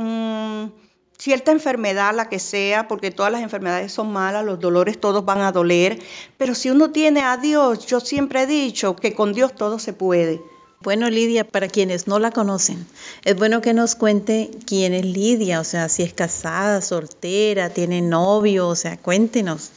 cierta 1.18 1.52
enfermedad, 1.52 2.14
la 2.14 2.30
que 2.30 2.40
sea, 2.40 2.88
porque 2.88 3.12
todas 3.12 3.32
las 3.32 3.42
enfermedades 3.42 3.92
son 3.92 4.12
malas, 4.12 4.46
los 4.46 4.60
dolores 4.60 5.00
todos 5.00 5.26
van 5.26 5.42
a 5.42 5.52
doler, 5.52 6.00
pero 6.38 6.56
si 6.56 6.70
uno 6.70 6.92
tiene 6.92 7.22
a 7.22 7.38
Dios, 7.38 7.86
yo 7.86 8.00
siempre 8.00 8.44
he 8.44 8.48
dicho 8.48 8.96
que 8.96 9.14
con 9.14 9.34
Dios 9.34 9.56
todo 9.56 9.80
se 9.80 9.94
puede. 9.94 10.42
Bueno, 10.82 11.10
Lidia, 11.10 11.48
para 11.48 11.68
quienes 11.68 12.08
no 12.08 12.20
la 12.20 12.32
conocen, 12.32 12.86
es 13.24 13.36
bueno 13.36 13.62
que 13.62 13.74
nos 13.74 13.96
cuente 13.96 14.52
quién 14.68 14.94
es 14.94 15.06
Lidia, 15.06 15.60
o 15.60 15.64
sea, 15.64 15.90
si 15.90 16.04
es 16.04 16.14
casada, 16.14 16.82
soltera, 16.82 17.70
tiene 17.70 18.02
novio, 18.02 18.68
o 18.68 18.76
sea, 18.76 18.98
cuéntenos. 18.98 19.72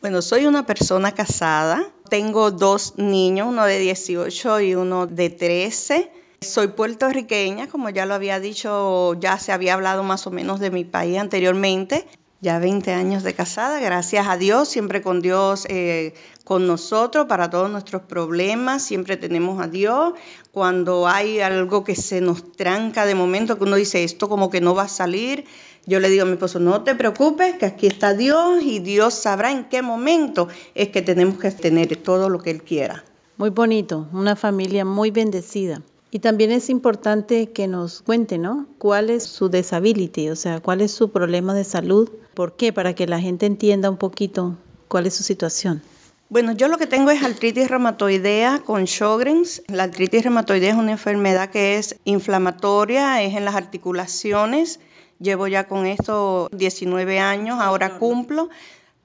Bueno, 0.00 0.22
soy 0.22 0.46
una 0.46 0.66
persona 0.66 1.12
casada, 1.12 1.88
tengo 2.08 2.50
dos 2.50 2.94
niños, 2.96 3.48
uno 3.48 3.64
de 3.64 3.78
18 3.78 4.60
y 4.60 4.74
uno 4.74 5.06
de 5.06 5.30
13. 5.30 6.10
Soy 6.40 6.68
puertorriqueña, 6.68 7.66
como 7.66 7.90
ya 7.90 8.06
lo 8.06 8.14
había 8.14 8.38
dicho, 8.38 9.14
ya 9.14 9.38
se 9.38 9.50
había 9.50 9.74
hablado 9.74 10.04
más 10.04 10.24
o 10.28 10.30
menos 10.30 10.60
de 10.60 10.70
mi 10.70 10.84
país 10.84 11.18
anteriormente. 11.18 12.06
Ya 12.40 12.60
20 12.60 12.92
años 12.92 13.24
de 13.24 13.34
casada, 13.34 13.80
gracias 13.80 14.28
a 14.28 14.36
Dios, 14.36 14.68
siempre 14.68 15.02
con 15.02 15.20
Dios 15.20 15.66
eh, 15.68 16.14
con 16.44 16.68
nosotros 16.68 17.26
para 17.26 17.50
todos 17.50 17.68
nuestros 17.68 18.02
problemas, 18.02 18.84
siempre 18.84 19.16
tenemos 19.16 19.60
a 19.60 19.66
Dios. 19.66 20.12
Cuando 20.52 21.08
hay 21.08 21.40
algo 21.40 21.82
que 21.82 21.96
se 21.96 22.20
nos 22.20 22.52
tranca 22.52 23.04
de 23.04 23.16
momento, 23.16 23.58
que 23.58 23.64
uno 23.64 23.74
dice 23.74 24.04
esto 24.04 24.28
como 24.28 24.48
que 24.48 24.60
no 24.60 24.76
va 24.76 24.84
a 24.84 24.88
salir, 24.88 25.44
yo 25.86 25.98
le 25.98 26.08
digo 26.08 26.22
a 26.22 26.26
mi 26.26 26.34
esposo, 26.34 26.60
no 26.60 26.84
te 26.84 26.94
preocupes, 26.94 27.56
que 27.56 27.66
aquí 27.66 27.88
está 27.88 28.14
Dios 28.14 28.62
y 28.62 28.78
Dios 28.78 29.14
sabrá 29.14 29.50
en 29.50 29.64
qué 29.64 29.82
momento 29.82 30.46
es 30.76 30.90
que 30.90 31.02
tenemos 31.02 31.38
que 31.38 31.50
tener 31.50 31.96
todo 31.96 32.28
lo 32.28 32.38
que 32.38 32.52
Él 32.52 32.62
quiera. 32.62 33.02
Muy 33.36 33.50
bonito, 33.50 34.06
una 34.12 34.36
familia 34.36 34.84
muy 34.84 35.10
bendecida. 35.10 35.82
Y 36.10 36.20
también 36.20 36.52
es 36.52 36.70
importante 36.70 37.50
que 37.50 37.66
nos 37.66 38.00
cuente, 38.00 38.38
¿no? 38.38 38.66
¿Cuál 38.78 39.10
es 39.10 39.24
su 39.24 39.50
disability? 39.50 40.30
O 40.30 40.36
sea, 40.36 40.60
¿cuál 40.60 40.80
es 40.80 40.90
su 40.90 41.10
problema 41.10 41.52
de 41.52 41.64
salud? 41.64 42.10
¿Por 42.32 42.56
qué? 42.56 42.72
Para 42.72 42.94
que 42.94 43.06
la 43.06 43.20
gente 43.20 43.44
entienda 43.44 43.90
un 43.90 43.98
poquito 43.98 44.56
cuál 44.88 45.06
es 45.06 45.14
su 45.14 45.22
situación. 45.22 45.82
Bueno, 46.30 46.52
yo 46.52 46.68
lo 46.68 46.78
que 46.78 46.86
tengo 46.86 47.10
es 47.10 47.22
artritis 47.22 47.68
reumatoidea 47.68 48.62
con 48.64 48.86
Sjogren's. 48.86 49.62
La 49.66 49.84
artritis 49.84 50.22
reumatoidea 50.22 50.70
es 50.70 50.76
una 50.76 50.92
enfermedad 50.92 51.50
que 51.50 51.76
es 51.76 51.96
inflamatoria, 52.04 53.22
es 53.22 53.34
en 53.34 53.44
las 53.44 53.54
articulaciones. 53.54 54.80
Llevo 55.20 55.46
ya 55.46 55.66
con 55.68 55.84
esto 55.86 56.48
19 56.52 57.18
años, 57.18 57.58
ahora 57.60 57.98
cumplo 57.98 58.48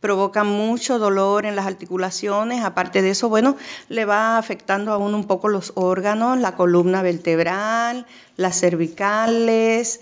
provoca 0.04 0.44
mucho 0.44 1.00
dolor 1.00 1.46
en 1.46 1.56
las 1.56 1.66
articulaciones. 1.66 2.66
Aparte 2.66 3.02
de 3.02 3.12
eso, 3.12 3.30
bueno, 3.30 3.56
le 3.88 4.04
va 4.04 4.38
afectando 4.38 4.92
a 4.92 4.98
uno 4.98 5.16
un 5.16 5.28
poco 5.28 5.48
los 5.48 5.72
órganos, 5.76 6.38
la 6.38 6.58
columna 6.58 7.02
vertebral, 7.02 8.06
las 8.36 8.60
cervicales. 8.60 10.02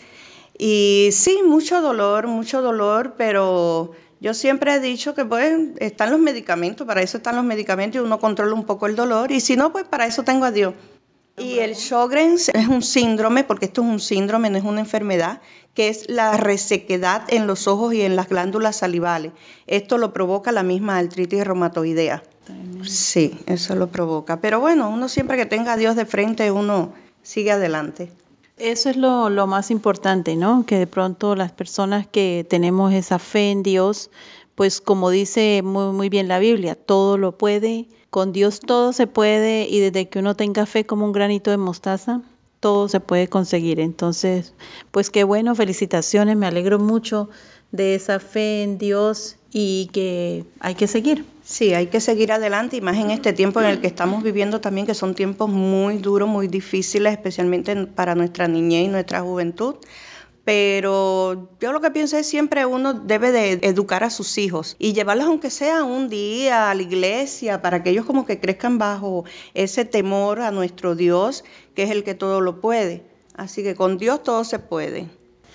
Y 0.57 1.09
sí, 1.11 1.41
mucho 1.45 1.81
dolor, 1.81 2.25
mucho 2.25 2.63
dolor, 2.63 3.13
pero 3.15 3.91
yo 4.19 4.33
siempre 4.33 4.73
he 4.73 4.79
dicho 4.79 5.13
que 5.13 5.23
pues 5.23 5.53
están 5.77 6.09
los 6.09 6.19
medicamentos, 6.19 6.87
para 6.87 7.03
eso 7.03 7.17
están 7.17 7.35
los 7.35 7.45
medicamentos 7.45 8.01
y 8.01 8.03
uno 8.03 8.19
controla 8.19 8.55
un 8.55 8.65
poco 8.65 8.87
el 8.87 8.95
dolor. 8.95 9.31
Y 9.31 9.39
si 9.39 9.55
no, 9.55 9.71
pues 9.71 9.85
para 9.85 10.07
eso 10.07 10.23
tengo 10.23 10.45
a 10.45 10.51
Dios. 10.51 10.73
Y 11.41 11.59
el 11.59 11.75
Sjogren's 11.75 12.49
es 12.49 12.67
un 12.67 12.81
síndrome, 12.81 13.43
porque 13.43 13.65
esto 13.65 13.81
es 13.81 13.87
un 13.87 13.99
síndrome, 13.99 14.49
no 14.49 14.57
es 14.57 14.63
una 14.63 14.81
enfermedad, 14.81 15.41
que 15.73 15.89
es 15.89 16.09
la 16.09 16.37
resequedad 16.37 17.23
en 17.29 17.47
los 17.47 17.67
ojos 17.67 17.93
y 17.93 18.01
en 18.01 18.15
las 18.15 18.29
glándulas 18.29 18.77
salivales. 18.77 19.31
Esto 19.67 19.97
lo 19.97 20.13
provoca 20.13 20.51
la 20.51 20.63
misma 20.63 20.97
artritis 20.97 21.45
reumatoidea. 21.45 22.23
Sí, 22.83 23.39
eso 23.45 23.75
lo 23.75 23.87
provoca. 23.87 24.41
Pero 24.41 24.59
bueno, 24.59 24.89
uno 24.89 25.07
siempre 25.07 25.37
que 25.37 25.45
tenga 25.45 25.73
a 25.73 25.77
Dios 25.77 25.95
de 25.95 26.05
frente, 26.05 26.51
uno 26.51 26.93
sigue 27.23 27.51
adelante. 27.51 28.11
Eso 28.57 28.89
es 28.89 28.97
lo, 28.97 29.29
lo 29.29 29.47
más 29.47 29.71
importante, 29.71 30.35
¿no? 30.35 30.65
Que 30.65 30.77
de 30.77 30.87
pronto 30.87 31.35
las 31.35 31.51
personas 31.51 32.05
que 32.05 32.45
tenemos 32.47 32.93
esa 32.93 33.17
fe 33.17 33.49
en 33.49 33.63
Dios, 33.63 34.11
pues 34.55 34.81
como 34.81 35.09
dice 35.09 35.61
muy, 35.63 35.93
muy 35.93 36.09
bien 36.09 36.27
la 36.27 36.39
Biblia, 36.39 36.75
todo 36.75 37.17
lo 37.17 37.37
puede, 37.37 37.87
con 38.09 38.33
Dios 38.33 38.59
todo 38.59 38.93
se 38.93 39.07
puede 39.07 39.67
y 39.69 39.79
desde 39.79 40.09
que 40.09 40.19
uno 40.19 40.35
tenga 40.35 40.65
fe 40.65 40.85
como 40.85 41.05
un 41.05 41.13
granito 41.13 41.51
de 41.51 41.57
mostaza, 41.57 42.21
todo 42.59 42.87
se 42.87 42.99
puede 42.99 43.27
conseguir. 43.27 43.79
Entonces, 43.79 44.53
pues 44.91 45.09
qué 45.09 45.23
bueno, 45.23 45.55
felicitaciones, 45.55 46.37
me 46.37 46.45
alegro 46.47 46.79
mucho 46.79 47.29
de 47.71 47.95
esa 47.95 48.19
fe 48.19 48.63
en 48.63 48.77
Dios 48.77 49.37
y 49.51 49.89
que 49.93 50.45
hay 50.59 50.75
que 50.75 50.87
seguir. 50.87 51.25
Sí, 51.43 51.73
hay 51.73 51.87
que 51.87 51.99
seguir 51.99 52.31
adelante 52.31 52.77
y 52.77 52.81
más 52.81 52.97
en 52.97 53.11
este 53.11 53.33
tiempo 53.33 53.59
en 53.59 53.67
el 53.67 53.81
que 53.81 53.87
estamos 53.87 54.23
viviendo 54.23 54.61
también, 54.61 54.87
que 54.87 54.93
son 54.93 55.15
tiempos 55.15 55.49
muy 55.49 55.97
duros, 55.97 56.29
muy 56.29 56.47
difíciles, 56.47 57.11
especialmente 57.13 57.75
para 57.87 58.15
nuestra 58.15 58.47
niñez 58.47 58.85
y 58.85 58.87
nuestra 58.89 59.21
juventud. 59.21 59.75
Pero 60.43 61.49
yo 61.59 61.71
lo 61.71 61.81
que 61.81 61.91
pienso 61.91 62.17
es 62.17 62.27
siempre 62.27 62.65
uno 62.65 62.93
debe 62.93 63.31
de 63.31 63.59
educar 63.61 64.03
a 64.03 64.09
sus 64.09 64.39
hijos 64.39 64.75
y 64.79 64.93
llevarlos 64.93 65.27
aunque 65.27 65.51
sea 65.51 65.83
un 65.83 66.09
día 66.09 66.71
a 66.71 66.75
la 66.75 66.81
iglesia 66.81 67.61
para 67.61 67.83
que 67.83 67.91
ellos 67.91 68.05
como 68.05 68.25
que 68.25 68.39
crezcan 68.39 68.79
bajo 68.79 69.23
ese 69.53 69.85
temor 69.85 70.41
a 70.41 70.51
nuestro 70.51 70.95
Dios, 70.95 71.43
que 71.75 71.83
es 71.83 71.91
el 71.91 72.03
que 72.03 72.15
todo 72.15 72.41
lo 72.41 72.59
puede. 72.59 73.03
Así 73.35 73.61
que 73.61 73.75
con 73.75 73.99
Dios 73.99 74.23
todo 74.23 74.43
se 74.43 74.57
puede. 74.57 75.09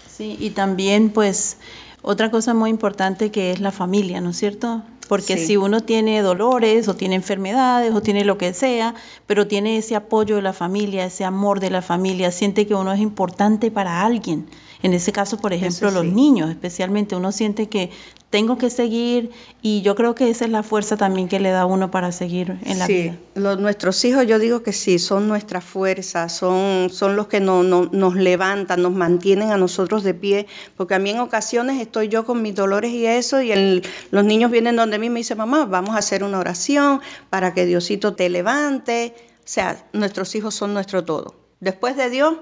Sí, 0.08 0.36
y 0.38 0.50
también 0.50 1.10
pues 1.10 1.58
otra 2.02 2.30
cosa 2.30 2.54
muy 2.54 2.70
importante 2.70 3.32
que 3.32 3.50
es 3.50 3.60
la 3.60 3.72
familia, 3.72 4.20
¿no 4.20 4.30
es 4.30 4.36
cierto? 4.36 4.82
Porque 5.08 5.36
si 5.36 5.56
uno 5.56 5.82
tiene 5.82 6.20
dolores 6.22 6.88
o 6.88 6.94
tiene 6.94 7.14
enfermedades 7.14 7.94
o 7.94 8.00
tiene 8.00 8.24
lo 8.24 8.38
que 8.38 8.52
sea, 8.54 8.94
pero 9.26 9.46
tiene 9.46 9.76
ese 9.78 9.94
apoyo 9.94 10.36
de 10.36 10.42
la 10.42 10.52
familia, 10.52 11.04
ese 11.04 11.24
amor 11.24 11.60
de 11.60 11.70
la 11.70 11.82
familia, 11.82 12.30
siente 12.30 12.66
que 12.66 12.74
uno 12.74 12.92
es 12.92 13.00
importante 13.00 13.70
para 13.70 14.04
alguien. 14.04 14.46
En 14.86 14.94
ese 14.94 15.10
caso, 15.10 15.38
por 15.38 15.52
ejemplo, 15.52 15.90
los 15.90 16.04
niños, 16.04 16.48
especialmente, 16.48 17.16
uno 17.16 17.32
siente 17.32 17.68
que 17.68 17.90
tengo 18.30 18.56
que 18.56 18.70
seguir 18.70 19.32
y 19.60 19.82
yo 19.82 19.96
creo 19.96 20.14
que 20.14 20.30
esa 20.30 20.44
es 20.44 20.52
la 20.52 20.62
fuerza 20.62 20.96
también 20.96 21.26
que 21.26 21.40
le 21.40 21.50
da 21.50 21.66
uno 21.66 21.90
para 21.90 22.12
seguir 22.12 22.56
en 22.64 22.78
la 22.78 22.86
vida. 22.86 23.16
Los, 23.34 23.58
nuestros 23.58 24.04
hijos, 24.04 24.28
yo 24.28 24.38
digo 24.38 24.62
que 24.62 24.72
sí, 24.72 25.00
son 25.00 25.26
nuestra 25.26 25.60
fuerza, 25.60 26.28
son, 26.28 26.88
son 26.90 27.16
los 27.16 27.26
que 27.26 27.40
no, 27.40 27.64
nos 27.64 28.14
levantan, 28.14 28.80
nos 28.80 28.92
mantienen 28.92 29.50
a 29.50 29.56
nosotros 29.56 30.04
de 30.04 30.14
pie, 30.14 30.46
porque 30.76 30.94
a 30.94 31.00
mí 31.00 31.10
en 31.10 31.18
ocasiones 31.18 31.80
estoy 31.80 32.06
yo 32.06 32.24
con 32.24 32.40
mis 32.40 32.54
dolores 32.54 32.92
y 32.92 33.06
eso, 33.06 33.42
y 33.42 33.82
los 34.12 34.24
niños 34.24 34.52
vienen 34.52 34.76
donde 34.76 35.00
mí 35.00 35.06
y 35.06 35.10
me 35.10 35.18
dicen, 35.18 35.38
mamá, 35.38 35.64
vamos 35.64 35.96
a 35.96 35.98
hacer 35.98 36.22
una 36.22 36.38
oración 36.38 37.00
para 37.28 37.54
que 37.54 37.66
Diosito 37.66 38.14
te 38.14 38.28
levante. 38.28 39.16
O 39.40 39.48
sea, 39.48 39.84
nuestros 39.92 40.32
hijos 40.36 40.54
son 40.54 40.74
nuestro 40.74 41.04
todo. 41.04 41.34
Después 41.58 41.96
de 41.96 42.08
Dios, 42.08 42.36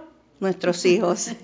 nuestros 0.44 0.84
hijos. 0.86 1.30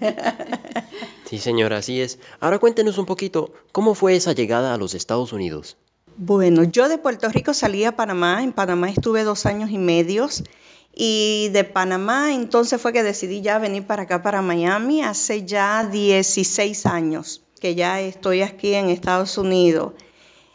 Sí, 1.30 1.38
señora, 1.38 1.76
así 1.76 2.00
es. 2.00 2.18
Ahora 2.40 2.58
cuéntenos 2.58 2.98
un 2.98 3.06
poquito, 3.06 3.52
¿cómo 3.70 3.94
fue 3.94 4.16
esa 4.16 4.32
llegada 4.32 4.74
a 4.74 4.76
los 4.78 4.94
Estados 4.94 5.32
Unidos? 5.32 5.76
Bueno, 6.16 6.64
yo 6.64 6.88
de 6.88 6.98
Puerto 6.98 7.28
Rico 7.28 7.54
salí 7.54 7.84
a 7.84 7.94
Panamá, 7.94 8.42
en 8.42 8.52
Panamá 8.52 8.90
estuve 8.90 9.22
dos 9.22 9.46
años 9.46 9.70
y 9.70 9.78
medio 9.78 10.28
y 10.92 11.50
de 11.52 11.62
Panamá 11.62 12.34
entonces 12.34 12.80
fue 12.80 12.92
que 12.92 13.04
decidí 13.04 13.42
ya 13.42 13.60
venir 13.60 13.86
para 13.86 14.02
acá, 14.02 14.24
para 14.24 14.42
Miami, 14.42 15.04
hace 15.04 15.44
ya 15.44 15.84
16 15.84 16.86
años 16.86 17.44
que 17.60 17.76
ya 17.76 18.00
estoy 18.00 18.42
aquí 18.42 18.74
en 18.74 18.88
Estados 18.88 19.38
Unidos. 19.38 19.92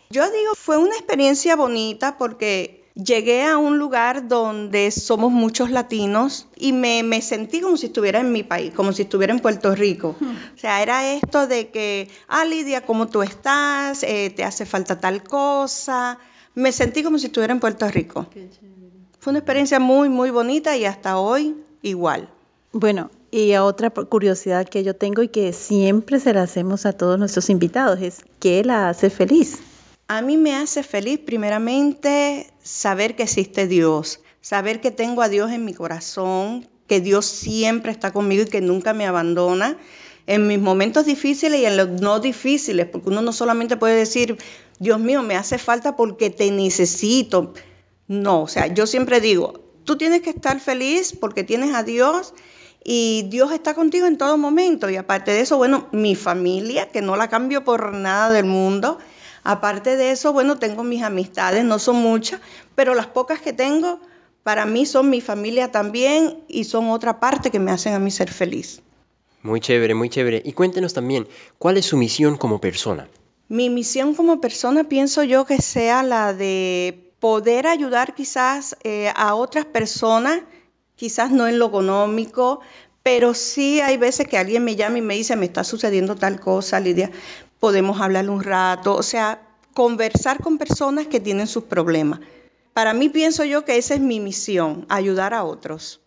Yo 0.09 0.29
digo, 0.29 0.55
fue 0.55 0.77
una 0.77 0.95
experiencia 0.95 1.55
bonita 1.55 2.17
porque 2.17 2.84
Llegué 2.95 3.43
a 3.43 3.57
un 3.57 3.77
lugar 3.77 4.29
donde 4.29 4.89
somos 4.89 5.29
muchos 5.29 5.69
latinos 5.69 6.47
y 6.55 6.71
me, 6.71 7.21
sentí 7.21 7.59
como 7.59 7.75
si 7.75 7.87
estuviera 7.87 8.21
en 8.21 8.31
mi 8.31 8.43
país, 8.43 8.73
como 8.73 8.93
si 8.93 9.01
estuviera 9.01 9.33
en 9.33 9.41
Puerto 9.41 9.75
Rico. 9.75 10.15
O 10.21 10.57
sea, 10.57 10.81
era 10.81 11.11
esto 11.13 11.45
de 11.45 11.71
que, 11.71 12.07
ah, 12.29 12.45
Lidia, 12.45 12.85
¿cómo 12.85 13.07
tú 13.07 13.21
estás? 13.21 14.03
Eh, 14.03 14.31
¿Te 14.33 14.45
hace 14.45 14.65
falta 14.65 14.97
tal 14.97 15.23
cosa? 15.23 16.19
Me 16.53 16.71
sentí 16.71 17.03
como 17.03 17.19
si 17.19 17.25
estuviera 17.25 17.53
en 17.53 17.59
Puerto 17.59 17.85
Rico. 17.89 18.27
Fue 19.19 19.31
una 19.31 19.39
experiencia 19.39 19.77
muy, 19.79 20.07
muy 20.07 20.29
bonita 20.29 20.77
y 20.77 20.85
hasta 20.85 21.19
hoy 21.19 21.53
igual. 21.81 22.29
Bueno, 22.71 23.11
y 23.29 23.55
otra 23.55 23.89
curiosidad 23.89 24.69
que 24.69 24.85
yo 24.85 24.95
tengo 24.95 25.21
y 25.21 25.27
que 25.27 25.51
siempre 25.51 26.21
se 26.21 26.33
la 26.33 26.43
hacemos 26.43 26.85
a 26.85 26.93
todos 26.93 27.19
nuestros 27.19 27.49
invitados 27.49 27.99
es, 27.99 28.21
¿qué 28.39 28.63
la 28.63 28.87
hace 28.87 29.09
feliz? 29.09 29.59
A 30.07 30.21
mí 30.21 30.37
me 30.37 30.55
hace 30.55 30.83
feliz 30.83 31.19
primeramente 31.19 32.53
saber 32.61 33.15
que 33.15 33.23
existe 33.23 33.65
Dios, 33.65 34.19
saber 34.39 34.79
que 34.79 34.91
tengo 34.91 35.23
a 35.23 35.29
Dios 35.29 35.51
en 35.51 35.65
mi 35.65 35.73
corazón, 35.73 36.67
que 36.85 37.01
Dios 37.01 37.25
siempre 37.25 37.91
está 37.91 38.13
conmigo 38.13 38.43
y 38.43 38.45
que 38.45 38.61
nunca 38.61 38.93
me 38.93 39.07
abandona 39.07 39.77
en 40.27 40.45
mis 40.45 40.59
momentos 40.59 41.07
difíciles 41.07 41.59
y 41.59 41.65
en 41.65 41.77
los 41.77 41.89
no 42.01 42.19
difíciles, 42.19 42.87
porque 42.87 43.09
uno 43.09 43.23
no 43.23 43.33
solamente 43.33 43.77
puede 43.77 43.95
decir, 43.95 44.37
Dios 44.77 44.99
mío, 44.99 45.23
me 45.23 45.35
hace 45.35 45.57
falta 45.57 45.95
porque 45.95 46.29
te 46.29 46.51
necesito. 46.51 47.53
No, 48.07 48.43
o 48.43 48.47
sea, 48.47 48.67
yo 48.67 48.85
siempre 48.85 49.19
digo, 49.21 49.59
tú 49.85 49.97
tienes 49.97 50.21
que 50.21 50.29
estar 50.31 50.59
feliz 50.59 51.15
porque 51.19 51.43
tienes 51.43 51.73
a 51.73 51.81
Dios 51.81 52.35
y 52.83 53.25
Dios 53.29 53.51
está 53.51 53.73
contigo 53.73 54.05
en 54.05 54.19
todo 54.19 54.37
momento. 54.37 54.87
Y 54.89 54.95
aparte 54.97 55.31
de 55.31 55.41
eso, 55.41 55.57
bueno, 55.57 55.87
mi 55.91 56.15
familia, 56.15 56.89
que 56.89 57.01
no 57.01 57.15
la 57.15 57.29
cambio 57.29 57.63
por 57.63 57.93
nada 57.93 58.31
del 58.31 58.45
mundo, 58.45 58.99
Aparte 59.45 59.95
de 59.95 60.11
eso, 60.11 60.33
bueno, 60.33 60.57
tengo 60.57 60.83
mis 60.83 61.03
amistades, 61.03 61.63
no 61.63 61.77
son 61.77 61.97
muchas, 61.97 62.41
pero 62.73 62.95
las 62.95 63.05
pocas 63.05 63.39
que 63.39 63.53
tengo 63.53 63.99
para 64.41 64.65
mí 64.65 64.87
son 64.87 65.11
mi 65.11 65.21
familia 65.21 65.71
también 65.71 66.39
y 66.47 66.63
son 66.63 66.89
otra 66.89 67.19
parte 67.19 67.51
que 67.51 67.59
me 67.59 67.71
hacen 67.71 67.93
a 67.93 67.99
mí 67.99 68.09
ser 68.09 68.31
feliz. 68.31 68.81
Muy 69.43 69.59
chévere, 69.59 69.93
muy 69.93 70.09
chévere. 70.09 70.41
Y 70.43 70.53
cuéntenos 70.53 70.95
también, 70.95 71.27
¿cuál 71.59 71.77
es 71.77 71.85
su 71.85 71.95
misión 71.95 72.37
como 72.37 72.59
persona? 72.59 73.07
Mi 73.47 73.69
misión 73.69 74.15
como 74.15 74.41
persona 74.41 74.85
pienso 74.85 75.23
yo 75.23 75.45
que 75.45 75.61
sea 75.61 76.01
la 76.01 76.33
de 76.33 77.13
poder 77.19 77.67
ayudar 77.67 78.15
quizás 78.15 78.75
eh, 78.83 79.11
a 79.15 79.35
otras 79.35 79.65
personas, 79.65 80.41
quizás 80.95 81.29
no 81.29 81.47
en 81.47 81.59
lo 81.59 81.67
económico, 81.67 82.61
pero 83.05 83.35
sí 83.35 83.81
hay 83.81 83.97
veces 83.97 84.27
que 84.27 84.39
alguien 84.39 84.63
me 84.63 84.75
llama 84.75 84.97
y 84.97 85.01
me 85.01 85.13
dice, 85.13 85.35
me 85.35 85.45
está 85.45 85.63
sucediendo 85.63 86.15
tal 86.15 86.39
cosa, 86.39 86.79
Lidia, 86.79 87.11
podemos 87.59 87.99
hablar 88.01 88.29
un 88.29 88.43
rato, 88.43 88.95
o 88.95 89.03
sea, 89.03 89.41
conversar 89.73 90.41
con 90.41 90.57
personas 90.57 91.07
que 91.07 91.19
tienen 91.19 91.47
sus 91.47 91.63
problemas. 91.63 92.19
Para 92.73 92.93
mí 92.93 93.09
pienso 93.09 93.43
yo 93.43 93.65
que 93.65 93.77
esa 93.77 93.93
es 93.93 94.01
mi 94.01 94.19
misión, 94.19 94.85
ayudar 94.89 95.33
a 95.33 95.43
otros. 95.43 96.01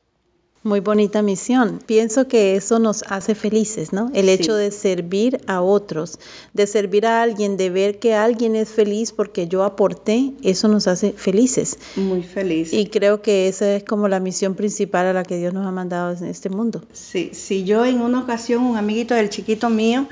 Muy 0.64 0.80
bonita 0.80 1.22
misión. 1.22 1.80
Pienso 1.87 2.26
que 2.26 2.56
eso 2.56 2.80
nos 2.80 3.04
hace 3.04 3.37
felices, 3.37 3.92
¿no? 3.92 4.11
El 4.12 4.28
hecho 4.28 4.56
de 4.56 4.72
servir 4.72 5.40
a 5.46 5.62
otros, 5.62 6.18
de 6.52 6.66
servir 6.66 7.06
a 7.06 7.22
alguien, 7.22 7.56
de 7.56 7.70
ver 7.70 8.00
que 8.00 8.14
alguien 8.14 8.56
es 8.56 8.68
feliz 8.68 9.12
porque 9.12 9.46
yo 9.46 9.62
aporté, 9.62 10.32
eso 10.42 10.66
nos 10.66 10.88
hace 10.88 11.12
felices. 11.12 11.78
Muy 11.94 12.24
feliz. 12.24 12.72
Y 12.72 12.88
creo 12.88 13.22
que 13.22 13.48
esa 13.48 13.76
es 13.76 13.84
como 13.84 14.08
la 14.08 14.18
misión 14.18 14.56
principal 14.56 15.06
a 15.06 15.12
la 15.12 15.22
que 15.22 15.38
Dios 15.38 15.54
nos 15.54 15.64
ha 15.64 15.70
mandado 15.70 16.14
en 16.16 16.24
este 16.24 16.50
mundo. 16.50 16.82
Sí, 16.92 17.30
si 17.32 17.64
yo 17.64 17.84
en 17.84 18.00
una 18.00 18.20
ocasión, 18.20 18.64
un 18.64 18.76
amiguito 18.76 19.14
del 19.14 19.30
chiquito 19.30 19.70
mío, 19.70 20.08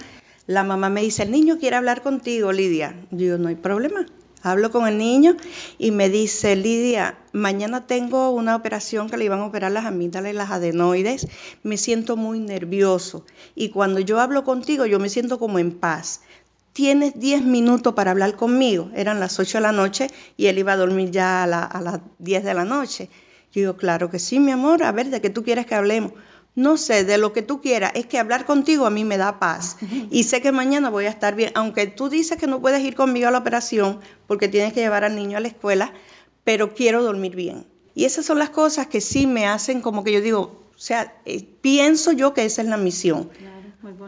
la 0.46 0.62
mamá 0.62 0.90
me 0.90 1.02
dice, 1.02 1.24
el 1.24 1.30
niño 1.30 1.59
quiere 1.59 1.76
hablar 1.76 2.02
contigo, 2.02 2.52
Lidia. 2.52 2.94
Yo 3.11 3.38
no 3.38 3.48
hay 3.48 3.56
problema. 3.56 4.06
Hablo 4.42 4.70
con 4.70 4.87
el 4.87 4.96
niño 4.96 5.37
y 5.76 5.90
me 5.90 6.09
dice, 6.09 6.54
Lidia, 6.54 7.18
mañana 7.32 7.87
tengo 7.88 8.30
una 8.30 8.54
operación 8.54 9.11
que 9.11 9.16
le 9.16 9.24
iban 9.24 9.40
a 9.40 9.46
operar 9.46 9.72
las 9.72 9.87
amígdalas 9.87 10.32
y 10.32 10.37
las 10.37 10.50
adenoides. 10.52 11.26
Me 11.64 11.76
siento 11.76 12.16
muy 12.16 12.38
nervioso. 12.38 13.24
Y 13.56 13.70
cuando 13.70 13.98
yo 13.98 14.20
hablo 14.20 14.44
contigo, 14.44 14.87
yo 14.87 15.00
me 15.00 15.09
siento 15.09 15.40
como 15.40 15.59
en 15.59 15.72
paz. 15.72 16.20
Tienes 16.72 17.18
10 17.18 17.42
minutos 17.42 17.94
para 17.94 18.12
hablar 18.12 18.37
conmigo. 18.37 18.90
Eran 18.94 19.18
las 19.18 19.40
8 19.40 19.59
de 19.59 19.62
la 19.62 19.72
noche 19.72 20.09
y 20.37 20.46
él 20.46 20.59
iba 20.59 20.74
a 20.74 20.76
dormir 20.76 21.11
ya 21.11 21.42
a, 21.42 21.64
a 21.64 21.80
las 21.80 22.00
10 22.20 22.44
de 22.44 22.54
la 22.54 22.64
noche. 22.64 23.09
Yo 23.52 23.62
digo, 23.62 23.76
claro 23.76 24.11
que 24.11 24.20
sí, 24.20 24.38
mi 24.38 24.52
amor. 24.52 24.85
A 24.85 24.92
ver, 24.92 25.11
¿de 25.11 25.20
qué 25.20 25.30
tú 25.30 25.42
quieres 25.42 25.66
que 25.66 25.74
hablemos? 25.74 26.12
No 26.57 26.79
sé, 26.79 27.05
de 27.05 27.19
lo 27.19 27.35
que 27.35 27.42
tú 27.42 27.61
quieras, 27.61 27.92
es 27.95 28.07
que 28.07 28.19
hablar 28.19 28.47
contigo 28.47 28.87
a 28.87 28.90
mí 28.90 29.05
me 29.05 29.19
da 29.19 29.38
paz. 29.38 29.77
Y 30.11 30.25
sé 30.25 30.40
que 30.40 30.53
mañana 30.53 30.88
voy 30.88 31.05
a 31.05 31.11
estar 31.11 31.37
bien, 31.37 31.53
aunque 31.55 31.87
tú 31.87 32.09
dices 32.09 32.38
que 32.38 32.47
no 32.47 32.61
puedes 32.62 32.83
ir 32.83 32.97
conmigo 32.97 33.29
a 33.29 33.31
la 33.31 33.38
operación 33.38 34.01
porque 34.27 34.49
tienes 34.49 34.73
que 34.73 34.81
llevar 34.81 35.05
al 35.05 35.14
niño 35.14 35.37
a 35.37 35.40
la 35.40 35.49
escuela, 35.49 35.92
pero 36.45 36.75
quiero 36.75 37.03
dormir 37.03 37.37
bien. 37.37 37.66
Y 37.95 38.07
esas 38.07 38.25
son 38.25 38.38
las 38.38 38.51
cosas 38.51 38.87
que 38.87 39.03
sí 39.03 39.27
me 39.27 39.47
hacen 39.47 39.83
como 39.83 40.03
que 40.03 40.12
yo 40.12 40.23
digo, 40.23 40.71
o 40.75 40.79
sea, 40.79 41.14
eh, 41.27 41.47
pienso 41.61 42.12
yo 42.12 42.33
que 42.33 42.47
esa 42.47 42.62
es 42.62 42.69
la 42.69 42.79
misión. 42.79 43.29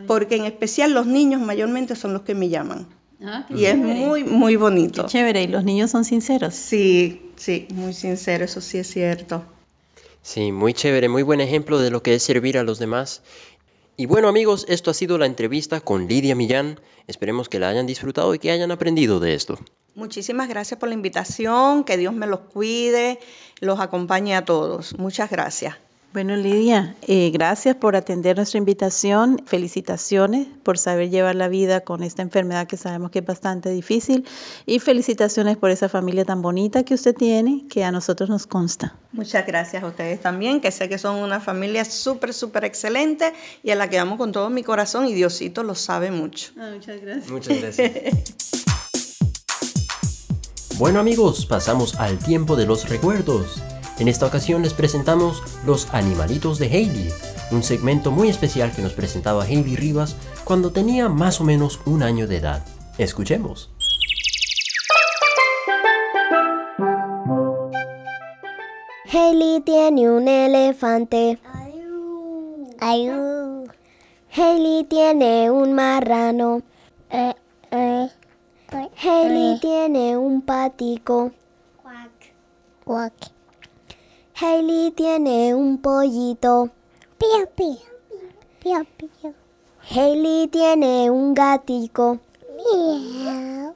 porque 0.07 0.37
en 0.37 0.45
especial 0.45 0.93
los 0.93 1.07
niños 1.07 1.43
mayormente 1.43 1.95
son 1.97 2.15
los 2.15 2.23
que 2.23 2.35
me 2.35 2.49
llaman. 2.49 2.89
Ah, 3.23 3.47
y 3.51 3.67
es 3.67 3.77
muy, 3.77 4.25
muy 4.25 4.57
bonito. 4.57 5.03
Qué 5.03 5.09
chévere, 5.09 5.43
y 5.43 5.49
los 5.49 5.65
niños 5.65 5.91
son 5.91 6.05
sinceros. 6.05 6.55
Sí, 6.55 7.31
sí, 7.37 7.69
muy 7.75 7.93
sinceros, 7.93 8.51
eso 8.51 8.61
sí 8.63 8.79
es 8.79 8.89
cierto. 8.89 9.45
Sí, 10.29 10.53
muy 10.53 10.75
chévere, 10.75 11.09
muy 11.09 11.23
buen 11.23 11.41
ejemplo 11.41 11.79
de 11.79 11.91
lo 11.91 12.03
que 12.03 12.15
es 12.15 12.23
servir 12.23 12.59
a 12.59 12.63
los 12.63 12.79
demás. 12.79 13.23
Y 13.97 14.05
bueno 14.05 14.29
amigos, 14.29 14.67
esto 14.69 14.91
ha 14.91 14.95
sido 14.95 15.17
la 15.17 15.25
entrevista 15.25 15.81
con 15.81 16.07
Lidia 16.07 16.35
Millán. 16.35 16.79
Esperemos 17.07 17.49
que 17.49 17.59
la 17.59 17.71
hayan 17.71 17.87
disfrutado 17.87 18.35
y 18.35 18.39
que 18.39 18.51
hayan 18.51 18.71
aprendido 18.71 19.21
de 19.21 19.33
esto. 19.33 19.59
Muchísimas 19.95 20.51
gracias 20.51 20.79
por 20.79 20.91
la 20.91 20.95
invitación, 20.95 21.83
que 21.83 21.97
Dios 21.97 22.13
me 22.13 22.27
los 22.27 22.41
cuide, 22.41 23.19
los 23.61 23.81
acompañe 23.81 24.37
a 24.37 24.45
todos. 24.45 24.99
Muchas 24.99 25.31
gracias. 25.31 25.77
Bueno, 26.11 26.37
Lidia, 26.37 26.97
eh, 27.03 27.31
gracias 27.31 27.77
por 27.77 27.95
atender 27.95 28.37
nuestra 28.37 28.57
invitación. 28.57 29.43
Felicitaciones 29.45 30.47
por 30.63 30.79
saber 30.79 31.11
llevar 31.11 31.35
la 31.35 31.49
vida 31.49 31.81
con 31.83 32.03
esta 32.03 32.23
enfermedad 32.23 32.67
que 32.67 32.79
sabemos 32.79 33.11
que 33.11 33.19
es 33.19 33.27
bastante 33.27 33.69
difícil. 33.69 34.27
Y 34.65 34.79
felicitaciones 34.79 35.59
por 35.59 35.71
esa 35.71 35.91
familia 35.91 36.25
tan 36.25 36.41
bonita 36.41 36.83
que 36.83 36.95
usted 36.95 37.15
tiene, 37.15 37.67
que 37.69 37.85
a 37.85 37.93
nosotros 37.93 38.31
nos 38.31 38.47
consta. 38.47 38.97
Muchas 39.13 39.47
gracias 39.47 39.83
a 39.83 39.87
ustedes 39.87 40.19
también, 40.21 40.63
que 40.63 40.71
sé 40.71 40.89
que 40.89 40.97
son 40.97 41.17
una 41.17 41.41
familia 41.41 41.85
súper, 41.85 42.33
súper 42.33 42.65
excelente 42.65 43.35
y 43.63 43.71
a 43.71 43.75
la 43.75 43.91
que 43.91 43.99
amo 43.99 44.17
con 44.17 44.33
todo 44.33 44.49
mi 44.49 44.63
corazón 44.63 45.07
y 45.07 45.13
Diosito 45.13 45.63
lo 45.63 45.75
sabe 45.75 46.11
mucho. 46.11 46.53
Ah, 46.59 46.71
muchas 46.73 47.03
gracias. 47.03 47.31
Muchas 47.31 47.61
gracias. 47.61 48.15
bueno 50.79 51.01
amigos, 51.01 51.45
pasamos 51.45 51.97
al 51.97 52.19
tiempo 52.19 52.57
de 52.57 52.65
los 52.65 52.89
recuerdos. 52.89 53.61
En 53.99 54.07
esta 54.07 54.27
ocasión 54.27 54.63
les 54.63 54.75
presentamos 54.75 55.43
Los 55.67 55.93
Animalitos 55.93 56.61
de 56.61 56.67
Hailey, 56.67 57.09
un 57.51 57.65
segmento 57.65 58.13
muy 58.13 58.29
especial 58.29 58.71
que 58.71 58.81
nos 58.81 58.93
presentaba 58.93 59.43
Hailey 59.43 59.75
Rivas 59.75 60.15
cuando 60.45 60.71
tenía 60.71 61.09
más 61.09 61.41
o 61.41 61.45
menos 61.45 61.81
un 61.85 62.05
año 62.05 62.29
de 62.29 62.37
edad. 62.37 62.65
Escuchemos. 62.97 63.71
Hailey 69.13 69.63
tiene 69.63 70.09
un 70.09 70.29
elefante. 70.29 71.41
Hailey 74.31 74.85
tiene 74.85 75.51
un 75.51 75.73
marrano. 75.73 76.63
Hailey 79.03 79.59
tiene 79.61 80.17
un 80.17 80.43
patico. 80.43 81.33
Hailey 84.41 84.93
tiene 84.93 85.53
un 85.53 85.79
pollito. 85.79 86.71
Pío, 87.19 87.51
pío. 87.57 87.77
Pío, 88.61 88.87
pío. 88.97 89.35
Hailey 89.91 90.47
tiene 90.47 91.11
un 91.11 91.35
gatico. 91.35 92.21
Miau. 92.57 93.75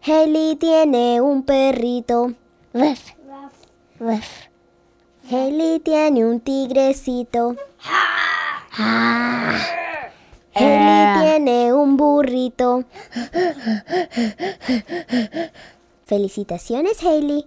Hailey 0.00 0.56
tiene 0.56 1.20
un 1.20 1.42
perrito. 1.42 2.32
Ruff. 2.72 3.10
Ruff. 4.00 4.26
Hailey 5.30 5.80
tiene 5.80 6.24
un 6.24 6.40
tigrecito. 6.40 7.54
Hailey 10.54 11.20
tiene 11.20 11.74
un 11.74 11.98
burrito. 11.98 12.84
Felicitaciones, 16.06 17.02
Hailey. 17.02 17.46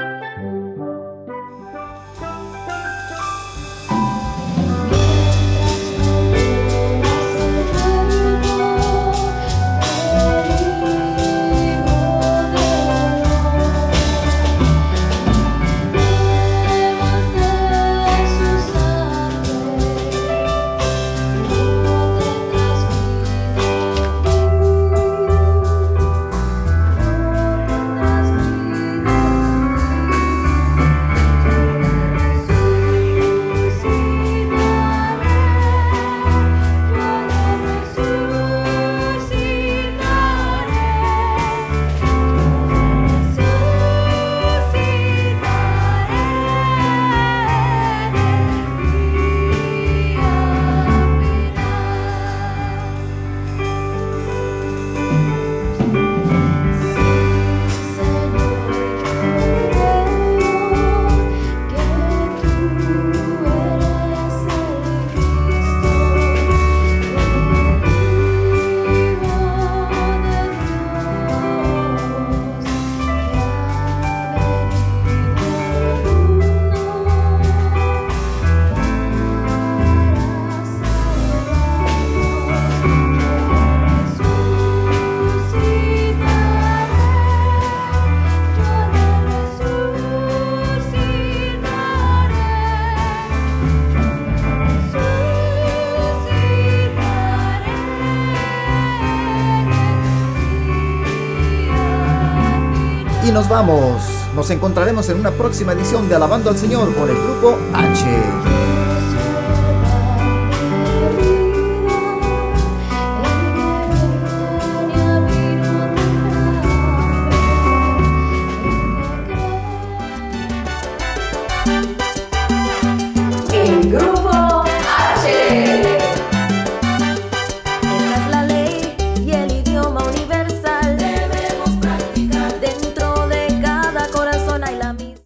Nos 103.33 103.47
vamos. 103.47 104.01
Nos 104.35 104.49
encontraremos 104.49 105.07
en 105.07 105.17
una 105.17 105.31
próxima 105.31 105.71
edición 105.71 106.09
de 106.09 106.15
Alabando 106.15 106.49
al 106.49 106.57
Señor 106.57 106.93
con 106.93 107.09
el 107.09 107.15
grupo 107.15 107.57
H. 107.73 108.80